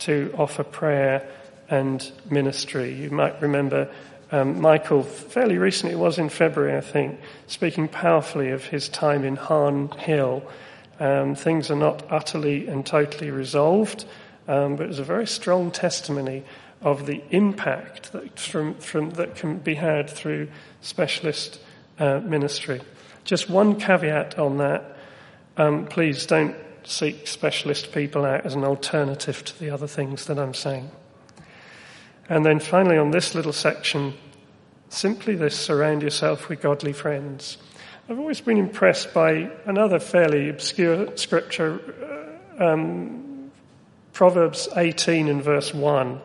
to 0.00 0.32
offer 0.36 0.62
prayer 0.62 1.28
and 1.68 2.10
ministry. 2.30 2.92
You 2.92 3.10
might 3.10 3.40
remember 3.40 3.90
um, 4.32 4.60
Michael 4.60 5.02
fairly 5.02 5.58
recently, 5.58 5.94
it 5.94 5.98
was 5.98 6.18
in 6.18 6.28
February, 6.28 6.76
I 6.76 6.80
think, 6.80 7.18
speaking 7.48 7.88
powerfully 7.88 8.50
of 8.50 8.64
his 8.64 8.88
time 8.88 9.24
in 9.24 9.34
Harn 9.34 9.88
Hill. 9.98 10.44
Um, 11.00 11.34
things 11.34 11.70
are 11.70 11.76
not 11.76 12.04
utterly 12.10 12.68
and 12.68 12.86
totally 12.86 13.30
resolved, 13.32 14.04
um, 14.46 14.76
but 14.76 14.84
it 14.84 14.88
was 14.88 15.00
a 15.00 15.04
very 15.04 15.26
strong 15.26 15.72
testimony 15.72 16.44
of 16.82 17.06
the 17.06 17.22
impact 17.30 18.12
that, 18.12 18.38
from, 18.38 18.74
from, 18.74 19.10
that 19.10 19.34
can 19.34 19.58
be 19.58 19.74
had 19.74 20.08
through 20.08 20.48
specialist 20.80 21.60
uh, 21.98 22.20
ministry. 22.20 22.80
Just 23.24 23.50
one 23.50 23.78
caveat 23.78 24.38
on 24.38 24.56
that. 24.58 24.96
Um, 25.56 25.86
please 25.86 26.24
don't 26.24 26.56
seek 26.84 27.26
specialist 27.26 27.92
people 27.92 28.24
out 28.24 28.46
as 28.46 28.54
an 28.54 28.64
alternative 28.64 29.44
to 29.44 29.58
the 29.58 29.70
other 29.70 29.86
things 29.86 30.26
that 30.26 30.38
I'm 30.38 30.54
saying. 30.54 30.90
And 32.28 32.46
then 32.46 32.60
finally, 32.60 32.96
on 32.96 33.10
this 33.10 33.34
little 33.34 33.52
section, 33.52 34.14
simply 34.88 35.34
this 35.34 35.58
surround 35.58 36.02
yourself 36.02 36.48
with 36.48 36.60
godly 36.60 36.92
friends. 36.92 37.58
I've 38.08 38.18
always 38.18 38.40
been 38.40 38.56
impressed 38.56 39.12
by 39.12 39.50
another 39.66 39.98
fairly 40.00 40.48
obscure 40.48 41.16
scripture, 41.16 41.80
uh, 42.58 42.64
um, 42.64 43.50
Proverbs 44.12 44.68
18 44.76 45.28
and 45.28 45.42
verse 45.42 45.74
1. 45.74 46.20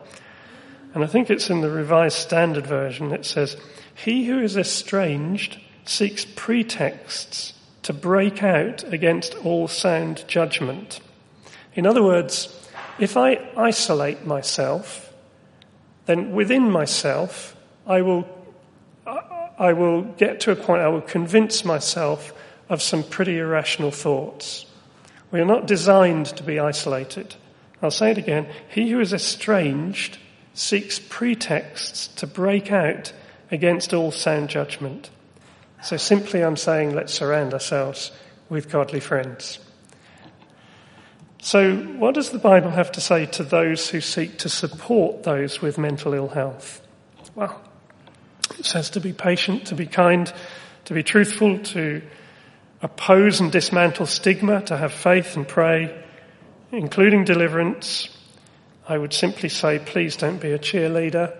And 0.96 1.04
I 1.04 1.08
think 1.08 1.28
it's 1.28 1.50
in 1.50 1.60
the 1.60 1.68
Revised 1.68 2.16
Standard 2.16 2.66
Version. 2.66 3.12
It 3.12 3.26
says, 3.26 3.58
He 3.94 4.24
who 4.24 4.40
is 4.40 4.56
estranged 4.56 5.60
seeks 5.84 6.24
pretexts 6.24 7.52
to 7.82 7.92
break 7.92 8.42
out 8.42 8.82
against 8.90 9.34
all 9.44 9.68
sound 9.68 10.26
judgment. 10.26 11.00
In 11.74 11.86
other 11.86 12.02
words, 12.02 12.48
if 12.98 13.18
I 13.18 13.46
isolate 13.58 14.24
myself, 14.24 15.12
then 16.06 16.32
within 16.32 16.70
myself, 16.70 17.54
I 17.86 18.00
will, 18.00 18.26
I 19.06 19.74
will 19.74 20.00
get 20.00 20.40
to 20.40 20.50
a 20.50 20.56
point, 20.56 20.80
I 20.80 20.88
will 20.88 21.02
convince 21.02 21.62
myself 21.62 22.32
of 22.70 22.80
some 22.80 23.02
pretty 23.02 23.36
irrational 23.36 23.90
thoughts. 23.90 24.64
We 25.30 25.40
are 25.40 25.44
not 25.44 25.66
designed 25.66 26.24
to 26.36 26.42
be 26.42 26.58
isolated. 26.58 27.34
I'll 27.82 27.90
say 27.90 28.12
it 28.12 28.18
again. 28.18 28.48
He 28.70 28.88
who 28.88 28.98
is 29.00 29.12
estranged 29.12 30.20
seeks 30.56 30.98
pretexts 30.98 32.08
to 32.08 32.26
break 32.26 32.72
out 32.72 33.12
against 33.50 33.92
all 33.92 34.10
sound 34.10 34.48
judgment. 34.48 35.10
So 35.82 35.98
simply 35.98 36.42
I'm 36.42 36.56
saying 36.56 36.94
let's 36.94 37.12
surround 37.12 37.52
ourselves 37.52 38.10
with 38.48 38.70
godly 38.70 39.00
friends. 39.00 39.58
So 41.42 41.76
what 41.76 42.14
does 42.14 42.30
the 42.30 42.38
Bible 42.38 42.70
have 42.70 42.90
to 42.92 43.00
say 43.00 43.26
to 43.26 43.44
those 43.44 43.90
who 43.90 44.00
seek 44.00 44.38
to 44.38 44.48
support 44.48 45.22
those 45.24 45.60
with 45.60 45.76
mental 45.78 46.14
ill 46.14 46.28
health? 46.28 46.80
Well, 47.34 47.60
it 48.58 48.64
says 48.64 48.90
to 48.90 49.00
be 49.00 49.12
patient, 49.12 49.66
to 49.66 49.74
be 49.74 49.86
kind, 49.86 50.32
to 50.86 50.94
be 50.94 51.02
truthful, 51.02 51.58
to 51.58 52.02
oppose 52.80 53.40
and 53.40 53.52
dismantle 53.52 54.06
stigma, 54.06 54.62
to 54.62 54.76
have 54.76 54.92
faith 54.92 55.36
and 55.36 55.46
pray, 55.46 56.02
including 56.72 57.24
deliverance, 57.24 58.08
I 58.88 58.98
would 58.98 59.12
simply 59.12 59.48
say, 59.48 59.80
please 59.80 60.16
don't 60.16 60.40
be 60.40 60.52
a 60.52 60.58
cheerleader. 60.58 61.34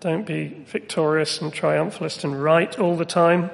Don't 0.00 0.26
be 0.26 0.48
victorious 0.66 1.40
and 1.40 1.52
triumphalist 1.52 2.24
and 2.24 2.42
right 2.42 2.78
all 2.78 2.96
the 2.96 3.04
time. 3.04 3.50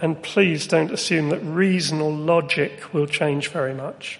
And 0.00 0.20
please 0.22 0.66
don't 0.66 0.90
assume 0.90 1.28
that 1.28 1.40
reason 1.40 2.00
or 2.00 2.10
logic 2.10 2.92
will 2.92 3.06
change 3.06 3.48
very 3.48 3.74
much, 3.74 4.18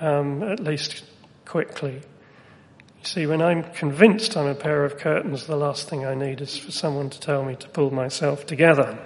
um, 0.00 0.42
at 0.42 0.60
least 0.60 1.04
quickly. 1.44 1.94
You 1.94 3.04
see, 3.04 3.26
when 3.26 3.40
I'm 3.40 3.62
convinced 3.62 4.36
I'm 4.36 4.46
a 4.46 4.54
pair 4.54 4.84
of 4.84 4.98
curtains, 4.98 5.46
the 5.46 5.56
last 5.56 5.88
thing 5.88 6.04
I 6.04 6.14
need 6.14 6.40
is 6.40 6.58
for 6.58 6.72
someone 6.72 7.10
to 7.10 7.20
tell 7.20 7.44
me 7.44 7.54
to 7.56 7.68
pull 7.68 7.92
myself 7.92 8.44
together. 8.44 8.98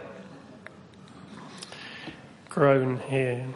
Groan 2.48 2.98
here. 3.09 3.46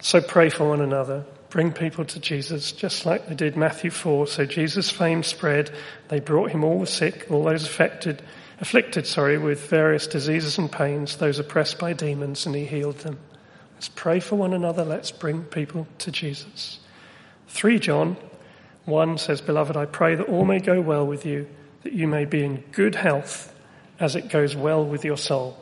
So 0.00 0.20
pray 0.20 0.48
for 0.48 0.68
one 0.68 0.80
another. 0.80 1.24
Bring 1.50 1.72
people 1.72 2.04
to 2.06 2.20
Jesus, 2.20 2.72
just 2.72 3.04
like 3.04 3.28
they 3.28 3.34
did 3.34 3.56
Matthew 3.56 3.90
4. 3.90 4.26
So 4.26 4.46
Jesus' 4.46 4.90
fame 4.90 5.22
spread. 5.22 5.70
They 6.08 6.20
brought 6.20 6.52
him 6.52 6.64
all 6.64 6.80
the 6.80 6.86
sick, 6.86 7.26
all 7.30 7.44
those 7.44 7.64
affected, 7.64 8.22
afflicted, 8.60 9.06
sorry, 9.06 9.36
with 9.36 9.68
various 9.68 10.06
diseases 10.06 10.58
and 10.58 10.70
pains, 10.70 11.16
those 11.16 11.38
oppressed 11.38 11.78
by 11.78 11.92
demons, 11.92 12.46
and 12.46 12.54
he 12.54 12.64
healed 12.64 12.98
them. 12.98 13.18
Let's 13.74 13.88
pray 13.88 14.20
for 14.20 14.36
one 14.36 14.52
another. 14.52 14.84
Let's 14.84 15.10
bring 15.10 15.42
people 15.42 15.86
to 15.98 16.10
Jesus. 16.10 16.78
3 17.48 17.78
John 17.78 18.16
1 18.84 19.18
says, 19.18 19.40
Beloved, 19.40 19.76
I 19.76 19.86
pray 19.86 20.14
that 20.14 20.28
all 20.28 20.44
may 20.44 20.60
go 20.60 20.80
well 20.80 21.06
with 21.06 21.26
you, 21.26 21.48
that 21.82 21.92
you 21.92 22.06
may 22.06 22.24
be 22.24 22.44
in 22.44 22.64
good 22.72 22.94
health 22.94 23.54
as 23.98 24.16
it 24.16 24.28
goes 24.28 24.54
well 24.54 24.84
with 24.84 25.04
your 25.04 25.16
soul. 25.16 25.58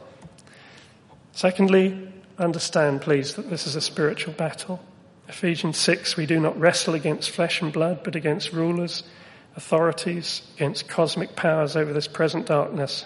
Secondly, 1.33 2.08
understand, 2.39 3.01
please, 3.03 3.35
that 3.35 3.51
this 3.51 3.67
is 3.67 3.77
a 3.77 3.81
spiritual 3.81 4.33
battle. 4.35 4.81
Ephesians 5.29 5.77
6, 5.79 6.17
we 6.17 6.27
do 6.27 6.41
not 6.41 6.59
wrestle 6.59 6.95
against 6.95 7.31
flesh 7.31 7.61
and 7.61 7.73
blood, 7.73 8.03
but 8.03 8.17
against 8.17 8.53
rulers, 8.53 9.03
authorities, 9.57 10.43
against 10.57 10.89
cosmic 10.89 11.37
powers 11.37 11.77
over 11.77 11.93
this 11.93 12.09
present 12.09 12.47
darkness, 12.47 13.05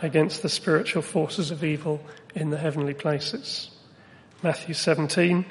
against 0.00 0.42
the 0.42 0.48
spiritual 0.48 1.02
forces 1.02 1.50
of 1.50 1.64
evil 1.64 2.00
in 2.34 2.50
the 2.50 2.56
heavenly 2.56 2.94
places. 2.94 3.70
Matthew 4.42 4.74
17, 4.74 5.44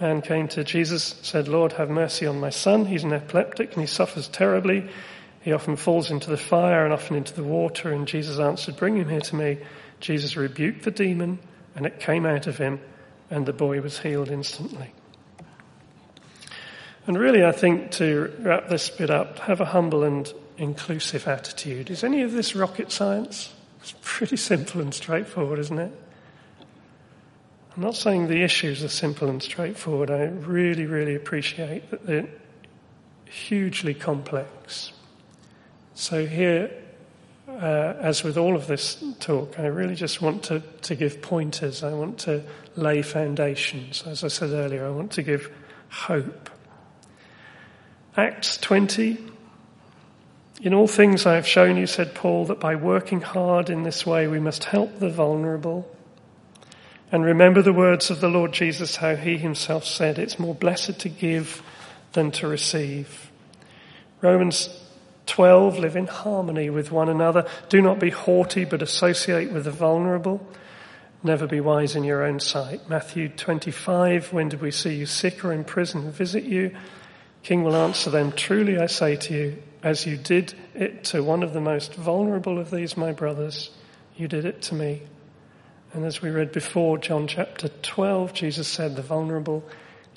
man 0.00 0.22
came 0.22 0.48
to 0.48 0.64
Jesus, 0.64 1.14
said, 1.22 1.46
Lord, 1.46 1.72
have 1.74 1.90
mercy 1.90 2.26
on 2.26 2.40
my 2.40 2.50
son. 2.50 2.86
He's 2.86 3.04
an 3.04 3.12
epileptic 3.12 3.74
and 3.74 3.82
he 3.82 3.86
suffers 3.86 4.26
terribly. 4.26 4.88
He 5.42 5.52
often 5.52 5.76
falls 5.76 6.10
into 6.10 6.30
the 6.30 6.36
fire 6.36 6.84
and 6.84 6.92
often 6.92 7.16
into 7.16 7.34
the 7.34 7.44
water. 7.44 7.92
And 7.92 8.08
Jesus 8.08 8.38
answered, 8.38 8.76
bring 8.76 8.96
him 8.96 9.08
here 9.08 9.20
to 9.20 9.36
me. 9.36 9.58
Jesus 10.00 10.36
rebuked 10.36 10.82
the 10.84 10.90
demon 10.90 11.38
and 11.74 11.86
it 11.86 12.00
came 12.00 12.26
out 12.26 12.46
of 12.46 12.58
him, 12.58 12.80
and 13.30 13.46
the 13.46 13.52
boy 13.52 13.80
was 13.80 13.98
healed 14.00 14.28
instantly. 14.28 14.92
And 17.06 17.18
really, 17.18 17.44
I 17.44 17.52
think 17.52 17.92
to 17.92 18.34
wrap 18.40 18.68
this 18.68 18.90
bit 18.90 19.10
up, 19.10 19.38
have 19.40 19.60
a 19.60 19.64
humble 19.64 20.04
and 20.04 20.30
inclusive 20.58 21.26
attitude. 21.26 21.90
Is 21.90 22.04
any 22.04 22.22
of 22.22 22.32
this 22.32 22.54
rocket 22.54 22.92
science? 22.92 23.54
It's 23.80 23.94
pretty 24.02 24.36
simple 24.36 24.80
and 24.80 24.92
straightforward, 24.92 25.58
isn't 25.58 25.78
it? 25.78 25.92
I'm 27.74 27.82
not 27.82 27.94
saying 27.94 28.26
the 28.26 28.42
issues 28.42 28.82
are 28.82 28.88
simple 28.88 29.28
and 29.28 29.42
straightforward. 29.42 30.10
I 30.10 30.24
really, 30.24 30.84
really 30.84 31.14
appreciate 31.14 31.90
that 31.90 32.04
they're 32.04 32.28
hugely 33.24 33.94
complex. 33.94 34.92
So 35.94 36.26
here, 36.26 36.70
uh, 37.58 37.96
as 38.00 38.22
with 38.22 38.38
all 38.38 38.54
of 38.54 38.66
this 38.68 39.02
talk, 39.18 39.58
I 39.58 39.66
really 39.66 39.96
just 39.96 40.22
want 40.22 40.44
to, 40.44 40.60
to 40.82 40.94
give 40.94 41.20
pointers. 41.20 41.82
I 41.82 41.92
want 41.92 42.18
to 42.20 42.44
lay 42.76 43.02
foundations. 43.02 44.04
As 44.06 44.22
I 44.22 44.28
said 44.28 44.50
earlier, 44.50 44.86
I 44.86 44.90
want 44.90 45.12
to 45.12 45.22
give 45.22 45.52
hope. 45.90 46.50
Acts 48.16 48.58
20. 48.58 49.18
In 50.60 50.74
all 50.74 50.86
things 50.86 51.26
I 51.26 51.34
have 51.34 51.46
shown 51.46 51.76
you, 51.76 51.86
said 51.86 52.14
Paul, 52.14 52.46
that 52.46 52.60
by 52.60 52.76
working 52.76 53.20
hard 53.20 53.70
in 53.70 53.82
this 53.82 54.06
way 54.06 54.26
we 54.26 54.40
must 54.40 54.64
help 54.64 54.98
the 54.98 55.10
vulnerable. 55.10 55.88
And 57.10 57.24
remember 57.24 57.62
the 57.62 57.72
words 57.72 58.10
of 58.10 58.20
the 58.20 58.28
Lord 58.28 58.52
Jesus, 58.52 58.96
how 58.96 59.16
he 59.16 59.38
himself 59.38 59.84
said, 59.84 60.18
it's 60.18 60.38
more 60.38 60.54
blessed 60.54 61.00
to 61.00 61.08
give 61.08 61.62
than 62.12 62.30
to 62.32 62.46
receive. 62.48 63.30
Romans 64.20 64.68
12, 65.28 65.78
live 65.78 65.94
in 65.94 66.06
harmony 66.06 66.70
with 66.70 66.90
one 66.90 67.08
another. 67.08 67.46
Do 67.68 67.80
not 67.80 68.00
be 68.00 68.10
haughty, 68.10 68.64
but 68.64 68.82
associate 68.82 69.52
with 69.52 69.64
the 69.64 69.70
vulnerable. 69.70 70.44
Never 71.22 71.46
be 71.46 71.60
wise 71.60 71.94
in 71.94 72.04
your 72.04 72.24
own 72.24 72.40
sight. 72.40 72.88
Matthew 72.88 73.28
25, 73.28 74.32
when 74.32 74.48
did 74.48 74.60
we 74.60 74.70
see 74.70 74.94
you 74.94 75.06
sick 75.06 75.44
or 75.44 75.52
in 75.52 75.64
prison 75.64 76.10
visit 76.10 76.44
you? 76.44 76.74
King 77.42 77.62
will 77.62 77.76
answer 77.76 78.10
them, 78.10 78.32
truly 78.32 78.78
I 78.78 78.86
say 78.86 79.16
to 79.16 79.34
you, 79.34 79.62
as 79.82 80.06
you 80.06 80.16
did 80.16 80.54
it 80.74 81.04
to 81.04 81.22
one 81.22 81.42
of 81.42 81.52
the 81.52 81.60
most 81.60 81.94
vulnerable 81.94 82.58
of 82.58 82.70
these 82.70 82.96
my 82.96 83.12
brothers, 83.12 83.70
you 84.16 84.28
did 84.28 84.44
it 84.44 84.62
to 84.62 84.74
me. 84.74 85.02
And 85.92 86.04
as 86.04 86.20
we 86.20 86.30
read 86.30 86.52
before, 86.52 86.98
John 86.98 87.26
chapter 87.26 87.68
12, 87.68 88.34
Jesus 88.34 88.68
said, 88.68 88.96
the 88.96 89.02
vulnerable 89.02 89.64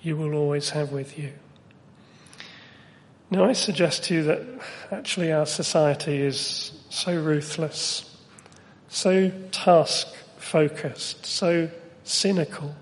you 0.02 0.18
will 0.18 0.34
always 0.34 0.72
have 0.72 0.92
with 0.92 1.18
you. 1.18 1.32
Now, 3.32 3.46
I 3.46 3.54
suggest 3.54 4.04
to 4.06 4.14
you 4.14 4.24
that 4.24 4.42
actually 4.92 5.32
our 5.32 5.46
society 5.46 6.22
is 6.22 6.74
so 6.90 7.16
ruthless, 7.18 8.04
so 8.90 9.32
task 9.52 10.08
focused, 10.36 11.26
so 11.26 11.70
cynical, 12.04 12.76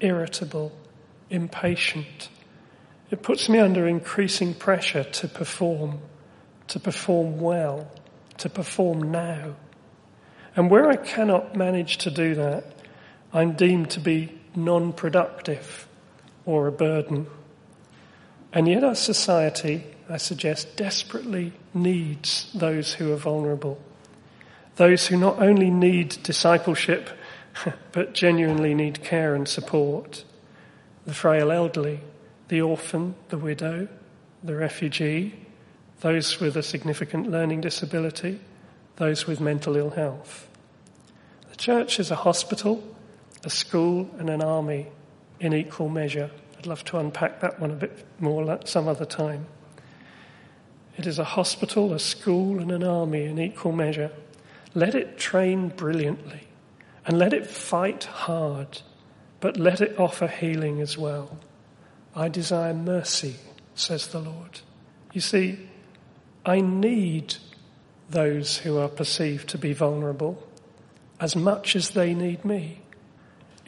irritable, 0.00 0.72
impatient. 1.28 2.30
It 3.10 3.22
puts 3.22 3.50
me 3.50 3.58
under 3.58 3.86
increasing 3.86 4.54
pressure 4.54 5.04
to 5.04 5.28
perform, 5.28 5.98
to 6.68 6.80
perform 6.80 7.38
well, 7.38 7.90
to 8.38 8.48
perform 8.48 9.12
now. 9.12 9.54
And 10.56 10.70
where 10.70 10.88
I 10.88 10.96
cannot 10.96 11.56
manage 11.56 11.98
to 11.98 12.10
do 12.10 12.34
that, 12.36 12.64
I'm 13.34 13.52
deemed 13.52 13.90
to 13.90 14.00
be 14.00 14.40
non-productive 14.56 15.86
or 16.46 16.68
a 16.68 16.72
burden. 16.72 17.26
And 18.52 18.66
yet 18.66 18.82
our 18.82 18.94
society, 18.94 19.84
I 20.08 20.16
suggest, 20.16 20.76
desperately 20.76 21.52
needs 21.72 22.50
those 22.52 22.94
who 22.94 23.12
are 23.12 23.16
vulnerable. 23.16 23.80
Those 24.76 25.06
who 25.06 25.16
not 25.16 25.40
only 25.40 25.70
need 25.70 26.18
discipleship, 26.22 27.10
but 27.92 28.14
genuinely 28.14 28.74
need 28.74 29.04
care 29.04 29.34
and 29.34 29.48
support. 29.48 30.24
The 31.06 31.14
frail 31.14 31.52
elderly, 31.52 32.00
the 32.48 32.62
orphan, 32.62 33.14
the 33.28 33.38
widow, 33.38 33.88
the 34.42 34.56
refugee, 34.56 35.34
those 36.00 36.40
with 36.40 36.56
a 36.56 36.62
significant 36.62 37.30
learning 37.30 37.60
disability, 37.60 38.40
those 38.96 39.26
with 39.26 39.40
mental 39.40 39.76
ill 39.76 39.90
health. 39.90 40.48
The 41.50 41.56
church 41.56 42.00
is 42.00 42.10
a 42.10 42.16
hospital, 42.16 42.82
a 43.44 43.50
school, 43.50 44.10
and 44.18 44.30
an 44.30 44.42
army 44.42 44.88
in 45.38 45.52
equal 45.52 45.88
measure. 45.88 46.30
I'd 46.60 46.66
love 46.66 46.84
to 46.84 46.98
unpack 46.98 47.40
that 47.40 47.58
one 47.58 47.70
a 47.70 47.74
bit 47.74 48.04
more 48.18 48.60
some 48.66 48.86
other 48.86 49.06
time. 49.06 49.46
It 50.98 51.06
is 51.06 51.18
a 51.18 51.24
hospital, 51.24 51.94
a 51.94 51.98
school, 51.98 52.60
and 52.60 52.70
an 52.70 52.84
army 52.84 53.24
in 53.24 53.38
equal 53.38 53.72
measure. 53.72 54.10
Let 54.74 54.94
it 54.94 55.16
train 55.16 55.68
brilliantly 55.68 56.48
and 57.06 57.18
let 57.18 57.32
it 57.32 57.46
fight 57.46 58.04
hard, 58.04 58.82
but 59.40 59.56
let 59.56 59.80
it 59.80 59.98
offer 59.98 60.26
healing 60.26 60.82
as 60.82 60.98
well. 60.98 61.38
I 62.14 62.28
desire 62.28 62.74
mercy, 62.74 63.36
says 63.74 64.08
the 64.08 64.20
Lord. 64.20 64.60
You 65.14 65.22
see, 65.22 65.66
I 66.44 66.60
need 66.60 67.36
those 68.10 68.58
who 68.58 68.76
are 68.76 68.88
perceived 68.88 69.48
to 69.48 69.56
be 69.56 69.72
vulnerable 69.72 70.46
as 71.20 71.34
much 71.34 71.74
as 71.74 71.90
they 71.90 72.12
need 72.12 72.44
me. 72.44 72.82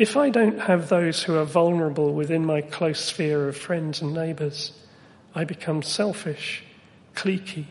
If 0.02 0.16
I 0.16 0.30
don't 0.30 0.58
have 0.58 0.88
those 0.88 1.22
who 1.22 1.38
are 1.38 1.44
vulnerable 1.44 2.12
within 2.12 2.44
my 2.44 2.60
close 2.60 2.98
sphere 2.98 3.48
of 3.48 3.56
friends 3.56 4.02
and 4.02 4.12
neighbours, 4.12 4.72
I 5.32 5.44
become 5.44 5.84
selfish, 5.84 6.64
cliquey, 7.14 7.66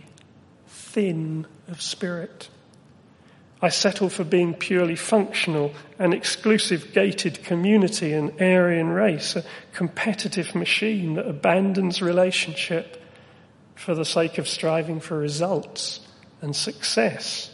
thin 0.65 1.45
of 1.67 1.81
spirit. 1.81 2.47
I 3.61 3.67
settle 3.67 4.07
for 4.07 4.23
being 4.23 4.53
purely 4.53 4.95
functional, 4.95 5.73
an 5.99 6.13
exclusive 6.13 6.93
gated 6.93 7.43
community, 7.43 8.13
an 8.13 8.31
Aryan 8.39 8.91
race, 8.91 9.35
a 9.35 9.43
competitive 9.73 10.55
machine 10.55 11.15
that 11.15 11.27
abandons 11.27 12.01
relationship 12.01 13.03
for 13.75 13.93
the 13.93 14.05
sake 14.05 14.37
of 14.37 14.47
striving 14.47 15.01
for 15.01 15.17
results 15.17 15.99
and 16.41 16.55
success. 16.55 17.51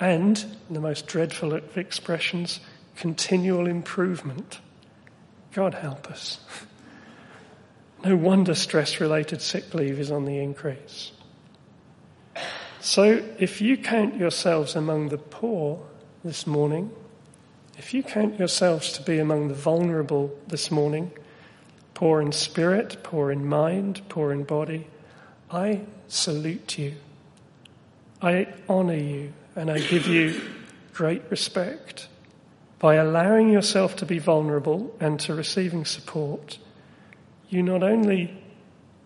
And, 0.00 0.42
the 0.70 0.80
most 0.80 1.06
dreadful 1.06 1.52
of 1.52 1.76
expressions, 1.76 2.60
continual 2.96 3.66
improvement. 3.66 4.60
God 5.52 5.74
help 5.74 6.10
us. 6.10 6.40
No 8.04 8.16
wonder 8.16 8.54
stress 8.54 9.00
related 9.00 9.40
sick 9.40 9.72
leave 9.74 9.98
is 9.98 10.10
on 10.10 10.24
the 10.24 10.38
increase. 10.38 11.12
So, 12.80 13.24
if 13.38 13.60
you 13.60 13.76
count 13.76 14.16
yourselves 14.16 14.76
among 14.76 15.08
the 15.08 15.18
poor 15.18 15.84
this 16.22 16.46
morning, 16.46 16.90
if 17.78 17.92
you 17.92 18.02
count 18.02 18.38
yourselves 18.38 18.92
to 18.92 19.02
be 19.02 19.18
among 19.18 19.48
the 19.48 19.54
vulnerable 19.54 20.36
this 20.46 20.70
morning, 20.70 21.10
poor 21.94 22.20
in 22.20 22.32
spirit, 22.32 22.98
poor 23.02 23.30
in 23.30 23.46
mind, 23.46 24.02
poor 24.08 24.30
in 24.30 24.44
body, 24.44 24.86
I 25.50 25.82
salute 26.06 26.78
you. 26.78 26.94
I 28.22 28.48
honor 28.68 28.94
you 28.94 29.32
and 29.54 29.70
I 29.70 29.78
give 29.78 30.06
you 30.06 30.40
great 30.92 31.22
respect. 31.30 32.08
By 32.78 32.96
allowing 32.96 33.48
yourself 33.48 33.96
to 33.96 34.06
be 34.06 34.18
vulnerable 34.18 34.94
and 35.00 35.18
to 35.20 35.34
receiving 35.34 35.84
support, 35.84 36.58
you 37.48 37.62
not 37.62 37.82
only 37.82 38.36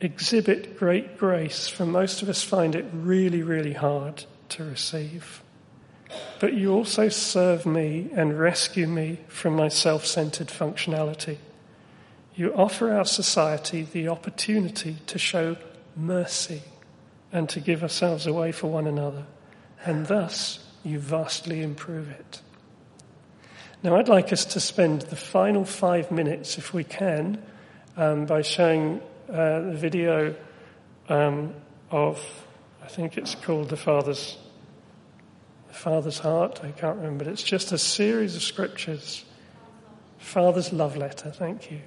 exhibit 0.01 0.77
great 0.77 1.19
grace, 1.19 1.69
for 1.69 1.87
most 1.87 2.23
of 2.23 2.29
us 2.29 2.43
find 2.43 2.75
it 2.75 2.87
really, 2.93 3.43
really 3.43 3.75
hard 3.75 4.25
to 4.51 4.65
receive, 4.65 5.43
but 6.41 6.55
you 6.55 6.73
also 6.73 7.09
serve 7.09 7.65
me 7.67 8.11
and 8.15 8.39
rescue 8.39 8.89
me 8.89 9.21
from 9.29 9.55
my 9.55 9.69
self 9.69 10.05
centered 10.05 10.49
functionality. 10.49 11.37
You 12.35 12.55
offer 12.55 12.93
our 12.93 13.05
society 13.05 13.83
the 13.83 14.09
opportunity 14.09 14.97
to 15.07 15.19
show 15.19 15.57
mercy 15.95 16.63
and 17.33 17.49
to 17.51 17.61
give 17.61 17.83
ourselves 17.83 18.27
away 18.27 18.51
for 18.51 18.69
one 18.69 18.87
another, 18.87 19.27
and 19.85 20.07
thus 20.07 20.67
you 20.83 20.99
vastly 20.99 21.63
improve 21.63 22.09
it. 22.09 22.41
Now, 23.83 23.97
I'd 23.97 24.09
like 24.09 24.31
us 24.31 24.45
to 24.47 24.61
spend 24.61 25.03
the 25.03 25.17
final 25.17 25.65
five 25.65 26.11
minutes, 26.11 26.59
if 26.59 26.75
we 26.75 26.85
can, 26.85 27.43
um, 27.97 28.27
by 28.27 28.43
showing 28.43 29.01
uh, 29.27 29.61
the 29.61 29.75
video 29.75 30.35
um, 31.09 31.55
of, 31.91 32.23
I 32.83 32.89
think 32.89 33.17
it's 33.17 33.35
called 33.35 33.71
The 33.71 33.79
Father's, 33.79 34.37
the 35.69 35.75
Father's 35.75 36.19
Heart. 36.19 36.61
I 36.63 36.73
can't 36.73 36.99
remember, 36.99 37.31
it's 37.31 37.43
just 37.43 37.73
a 37.73 37.79
series 37.79 38.37
of 38.37 38.43
scriptures. 38.43 39.25
Father's 40.19 40.75
love 40.75 40.99
letter. 40.99 41.31
Thank 41.31 41.71
you. 41.71 41.81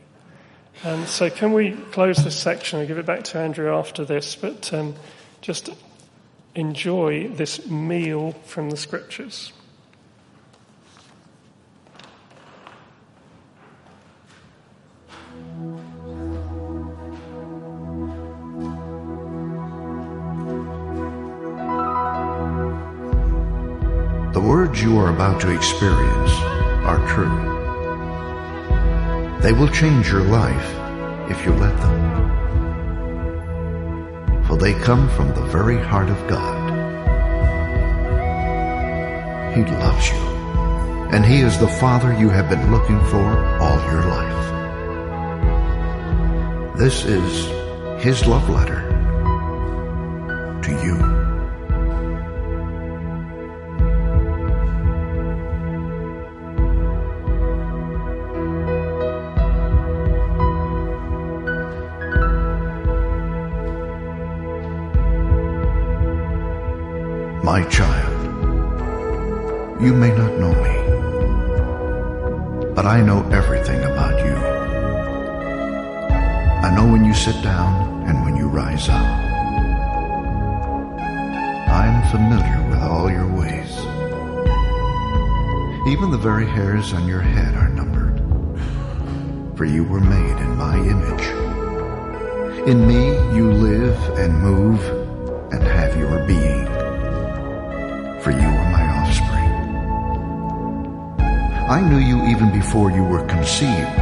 And 0.83 1.07
so, 1.07 1.29
can 1.29 1.53
we 1.53 1.73
close 1.91 2.17
this 2.23 2.35
section 2.35 2.79
and 2.79 2.87
give 2.87 2.97
it 2.97 3.05
back 3.05 3.23
to 3.25 3.37
Andrew 3.37 3.71
after 3.71 4.03
this? 4.03 4.35
But 4.35 4.73
um, 4.73 4.95
just 5.41 5.69
enjoy 6.55 7.27
this 7.27 7.67
meal 7.67 8.31
from 8.45 8.71
the 8.71 8.77
scriptures. 8.77 9.53
Words 24.41 24.81
you 24.81 24.97
are 24.97 25.09
about 25.09 25.39
to 25.41 25.53
experience 25.53 26.31
are 26.85 27.05
true. 27.07 27.51
They 29.41 29.53
will 29.53 29.67
change 29.67 30.07
your 30.07 30.23
life 30.23 30.73
if 31.29 31.45
you 31.45 31.53
let 31.53 31.77
them. 31.77 32.23
For 34.45 34.57
they 34.57 34.73
come 34.73 35.07
from 35.09 35.27
the 35.35 35.45
very 35.45 35.77
heart 35.77 36.09
of 36.09 36.27
God. 36.27 36.63
He 39.53 39.63
loves 39.63 40.09
you, 40.09 40.17
and 41.13 41.23
He 41.23 41.41
is 41.41 41.59
the 41.59 41.67
Father 41.67 42.11
you 42.17 42.29
have 42.29 42.49
been 42.49 42.71
looking 42.71 42.99
for 43.05 43.37
all 43.59 43.79
your 43.91 44.03
life. 44.05 44.43
This 46.75 47.05
is 47.05 47.47
His 48.03 48.25
love 48.25 48.49
letter 48.49 48.81
to 50.63 50.71
you. 50.83 51.12
All 82.87 83.09
your 83.09 83.27
ways. 83.27 83.71
Even 85.87 86.11
the 86.11 86.17
very 86.17 86.45
hairs 86.47 86.93
on 86.93 87.07
your 87.07 87.21
head 87.21 87.55
are 87.55 87.69
numbered, 87.69 88.19
for 89.57 89.65
you 89.65 89.83
were 89.83 89.99
made 89.99 90.37
in 90.37 90.55
my 90.55 90.77
image. 90.77 91.27
In 92.67 92.87
me 92.87 93.07
you 93.35 93.51
live 93.51 93.97
and 94.17 94.39
move 94.39 94.81
and 95.51 95.61
have 95.61 95.97
your 95.97 96.19
being, 96.25 96.65
for 98.21 98.31
you 98.31 98.47
are 98.47 98.71
my 98.71 98.87
offspring. 98.99 99.51
I 101.69 101.81
knew 101.81 101.99
you 101.99 102.25
even 102.27 102.51
before 102.51 102.89
you 102.91 103.03
were 103.03 103.25
conceived. 103.27 103.99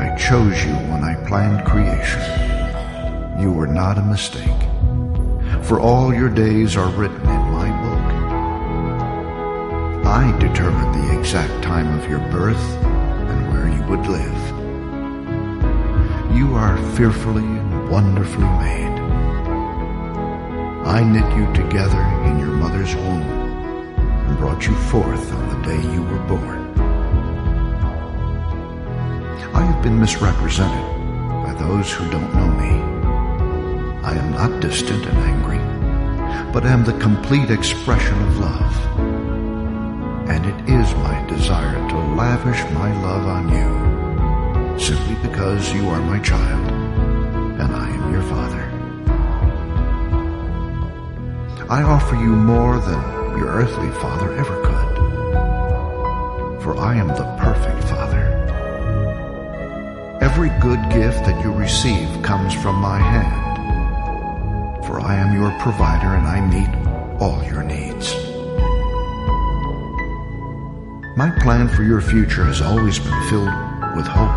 I 0.00 0.16
chose 0.18 0.64
you 0.64 0.74
when 0.90 1.04
I 1.04 1.14
planned 1.28 1.64
creation. 1.64 2.22
You 3.40 3.52
were 3.52 3.68
not 3.68 3.98
a 3.98 4.02
mistake, 4.02 4.62
for 5.62 5.78
all 5.78 6.12
your 6.12 6.28
days 6.28 6.76
are 6.76 6.88
written. 6.90 7.43
I 10.14 10.30
determined 10.38 10.94
the 10.94 11.18
exact 11.18 11.64
time 11.64 11.98
of 11.98 12.08
your 12.08 12.20
birth 12.30 12.64
and 12.84 13.52
where 13.52 13.66
you 13.66 13.82
would 13.88 14.06
live. 14.06 14.42
You 16.36 16.54
are 16.54 16.78
fearfully 16.92 17.42
and 17.42 17.90
wonderfully 17.90 18.44
made. 18.44 18.96
I 20.86 21.02
knit 21.02 21.28
you 21.36 21.52
together 21.52 22.00
in 22.28 22.38
your 22.38 22.54
mother's 22.62 22.94
womb 22.94 23.22
and 23.24 24.38
brought 24.38 24.68
you 24.68 24.74
forth 24.86 25.32
on 25.32 25.48
the 25.48 25.66
day 25.66 25.82
you 25.92 26.02
were 26.04 26.22
born. 26.28 26.62
I 29.52 29.62
have 29.62 29.82
been 29.82 29.98
misrepresented 29.98 30.86
by 31.42 31.54
those 31.58 31.92
who 31.92 32.08
don't 32.12 32.32
know 32.32 32.50
me. 32.62 34.00
I 34.04 34.14
am 34.14 34.30
not 34.30 34.60
distant 34.60 35.06
and 35.06 35.18
angry, 35.18 35.58
but 36.52 36.64
am 36.64 36.84
the 36.84 36.96
complete 37.00 37.50
expression 37.50 38.22
of 38.22 38.38
love. 38.38 39.33
And 40.26 40.46
it 40.46 40.68
is 40.68 40.94
my 40.94 41.24
desire 41.28 41.88
to 41.90 41.98
lavish 42.16 42.62
my 42.72 42.90
love 43.02 43.26
on 43.26 43.48
you, 43.50 44.78
simply 44.78 45.16
because 45.16 45.72
you 45.72 45.88
are 45.88 46.00
my 46.00 46.18
child 46.20 46.70
and 47.60 47.72
I 47.74 47.88
am 47.90 48.12
your 48.12 48.22
father. 48.22 48.64
I 51.70 51.82
offer 51.82 52.16
you 52.16 52.34
more 52.36 52.78
than 52.78 53.00
your 53.38 53.48
earthly 53.48 53.90
father 54.00 54.32
ever 54.34 54.60
could, 54.62 54.96
for 56.62 56.76
I 56.78 56.96
am 56.96 57.08
the 57.08 57.36
perfect 57.38 57.84
father. 57.88 58.24
Every 60.20 60.50
good 60.60 60.80
gift 60.90 61.24
that 61.26 61.44
you 61.44 61.52
receive 61.52 62.22
comes 62.22 62.54
from 62.54 62.76
my 62.76 62.98
hand, 62.98 64.84
for 64.86 65.00
I 65.00 65.16
am 65.16 65.34
your 65.34 65.50
provider 65.60 66.14
and 66.14 66.26
I 66.26 66.40
meet 66.40 66.70
all 67.20 67.42
your 67.44 67.62
needs. 67.62 68.33
My 71.16 71.30
plan 71.30 71.68
for 71.68 71.84
your 71.84 72.00
future 72.00 72.42
has 72.42 72.60
always 72.60 72.98
been 72.98 73.22
filled 73.30 73.54
with 73.94 74.04
hope, 74.04 74.34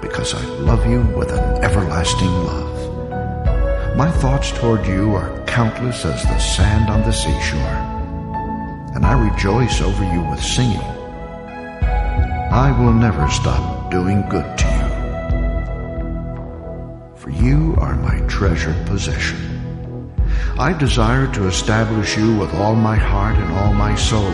because 0.00 0.32
I 0.32 0.44
love 0.60 0.86
you 0.86 1.00
with 1.18 1.32
an 1.32 1.64
everlasting 1.64 2.30
love. 2.30 3.96
My 3.96 4.08
thoughts 4.12 4.52
toward 4.52 4.86
you 4.86 5.12
are 5.16 5.44
countless 5.46 6.04
as 6.04 6.22
the 6.22 6.38
sand 6.38 6.88
on 6.88 7.02
the 7.02 7.10
seashore, 7.10 7.80
and 8.94 9.04
I 9.04 9.28
rejoice 9.28 9.80
over 9.80 10.04
you 10.04 10.22
with 10.30 10.40
singing. 10.40 10.78
I 12.52 12.70
will 12.78 12.92
never 12.92 13.28
stop 13.28 13.90
doing 13.90 14.22
good 14.28 14.56
to 14.56 14.66
you, 14.66 14.88
for 17.16 17.30
you 17.30 17.74
are 17.78 17.96
my 17.96 18.20
treasured 18.28 18.86
possession. 18.86 20.12
I 20.60 20.72
desire 20.72 21.26
to 21.32 21.48
establish 21.48 22.16
you 22.16 22.36
with 22.38 22.54
all 22.54 22.76
my 22.76 22.94
heart 22.94 23.36
and 23.36 23.52
all 23.52 23.72
my 23.72 23.96
soul, 23.96 24.32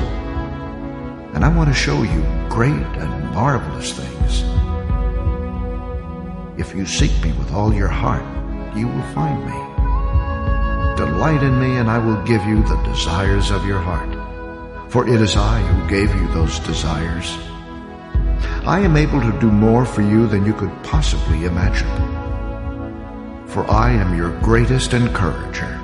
and 1.34 1.44
I 1.44 1.48
want 1.48 1.68
to 1.68 1.74
show 1.74 2.02
you 2.02 2.22
great 2.48 2.72
and 2.72 3.34
marvelous 3.34 3.92
things. 3.92 4.42
If 6.58 6.74
you 6.74 6.84
seek 6.84 7.12
me 7.24 7.32
with 7.32 7.52
all 7.52 7.72
your 7.72 7.88
heart, 7.88 8.24
you 8.76 8.86
will 8.86 9.14
find 9.14 9.44
me. 9.44 9.72
Delight 10.96 11.42
in 11.42 11.58
me, 11.58 11.78
and 11.78 11.90
I 11.90 11.98
will 11.98 12.22
give 12.24 12.44
you 12.44 12.62
the 12.62 12.82
desires 12.84 13.50
of 13.50 13.66
your 13.66 13.80
heart. 13.80 14.12
For 14.90 15.08
it 15.08 15.20
is 15.20 15.36
I 15.36 15.60
who 15.60 15.88
gave 15.88 16.14
you 16.14 16.28
those 16.28 16.58
desires. 16.60 17.36
I 18.66 18.80
am 18.80 18.96
able 18.96 19.20
to 19.20 19.40
do 19.40 19.50
more 19.50 19.86
for 19.86 20.02
you 20.02 20.26
than 20.26 20.44
you 20.44 20.52
could 20.52 20.70
possibly 20.82 21.46
imagine. 21.46 21.88
For 23.48 23.68
I 23.70 23.90
am 23.90 24.16
your 24.16 24.38
greatest 24.40 24.92
encourager. 24.92 25.80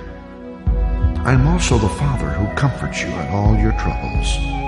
I 1.24 1.32
am 1.32 1.48
also 1.48 1.78
the 1.78 1.88
Father 1.88 2.28
who 2.30 2.54
comforts 2.54 3.00
you 3.00 3.08
in 3.08 3.28
all 3.28 3.56
your 3.56 3.72
troubles. 3.72 4.67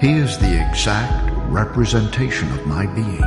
He 0.00 0.12
is 0.12 0.38
the 0.38 0.64
exact 0.70 1.28
representation 1.50 2.48
of 2.52 2.66
my 2.68 2.86
being. 2.86 3.24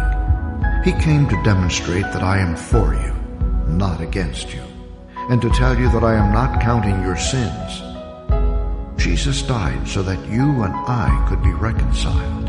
He 0.86 0.94
came 1.04 1.28
to 1.28 1.44
demonstrate 1.44 2.06
that 2.14 2.24
I 2.24 2.38
am 2.38 2.56
for 2.56 2.94
you, 2.94 3.14
not 3.68 4.00
against 4.00 4.54
you, 4.54 4.64
and 5.30 5.42
to 5.42 5.50
tell 5.50 5.78
you 5.78 5.92
that 5.92 6.06
I 6.06 6.16
am 6.16 6.32
not 6.34 6.62
counting 6.62 7.02
your 7.02 7.18
sins. 7.18 7.82
Jesus 8.96 9.42
died 9.42 9.86
so 9.86 10.02
that 10.04 10.26
you 10.30 10.64
and 10.64 10.74
I 10.88 11.26
could 11.28 11.44
be 11.44 11.52
reconciled. 11.52 12.48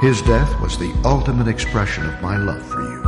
His 0.00 0.22
death 0.22 0.60
was 0.60 0.78
the 0.78 0.94
ultimate 1.04 1.48
expression 1.48 2.06
of 2.06 2.22
my 2.22 2.36
love 2.36 2.64
for 2.64 2.80
you. 2.80 3.00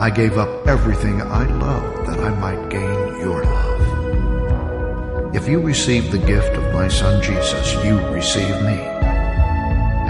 I 0.00 0.08
gave 0.08 0.38
up 0.38 0.66
everything 0.66 1.20
I 1.20 1.44
loved 1.44 2.08
that 2.08 2.20
I 2.20 2.30
might 2.40 2.70
gain 2.70 3.20
your 3.20 3.44
love. 3.44 3.71
If 5.34 5.48
you 5.48 5.60
receive 5.60 6.12
the 6.12 6.18
gift 6.18 6.54
of 6.56 6.74
my 6.74 6.88
Son 6.88 7.22
Jesus, 7.22 7.72
you 7.82 7.98
receive 8.08 8.54
me. 8.62 8.78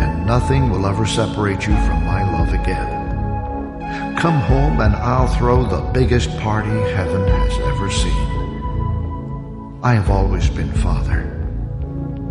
And 0.02 0.26
nothing 0.26 0.68
will 0.68 0.85
ever 0.85 1.06
separate 1.06 1.64
you 1.64 1.74
from 1.87 2.04
my 2.04 2.24
love 2.32 2.52
again. 2.52 4.16
Come 4.16 4.40
home 4.40 4.80
and 4.80 4.96
I'll 4.96 5.28
throw 5.28 5.64
the 5.64 5.80
biggest 5.92 6.28
party 6.38 6.70
heaven 6.70 7.24
has 7.28 7.56
ever 7.58 7.88
seen. 7.88 9.80
I 9.85 9.94
have 9.94 10.11
always 10.11 10.50
been 10.50 10.72
Father 10.72 11.20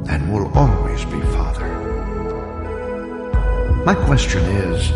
and 0.10 0.34
will 0.34 0.52
always 0.54 1.06
be 1.06 1.22
Father. 1.38 1.68
My 3.86 3.96
question 3.96 4.42
is, 4.44 4.92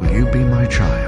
will 0.00 0.12
you 0.12 0.26
be 0.30 0.44
my 0.44 0.66
child? 0.66 1.03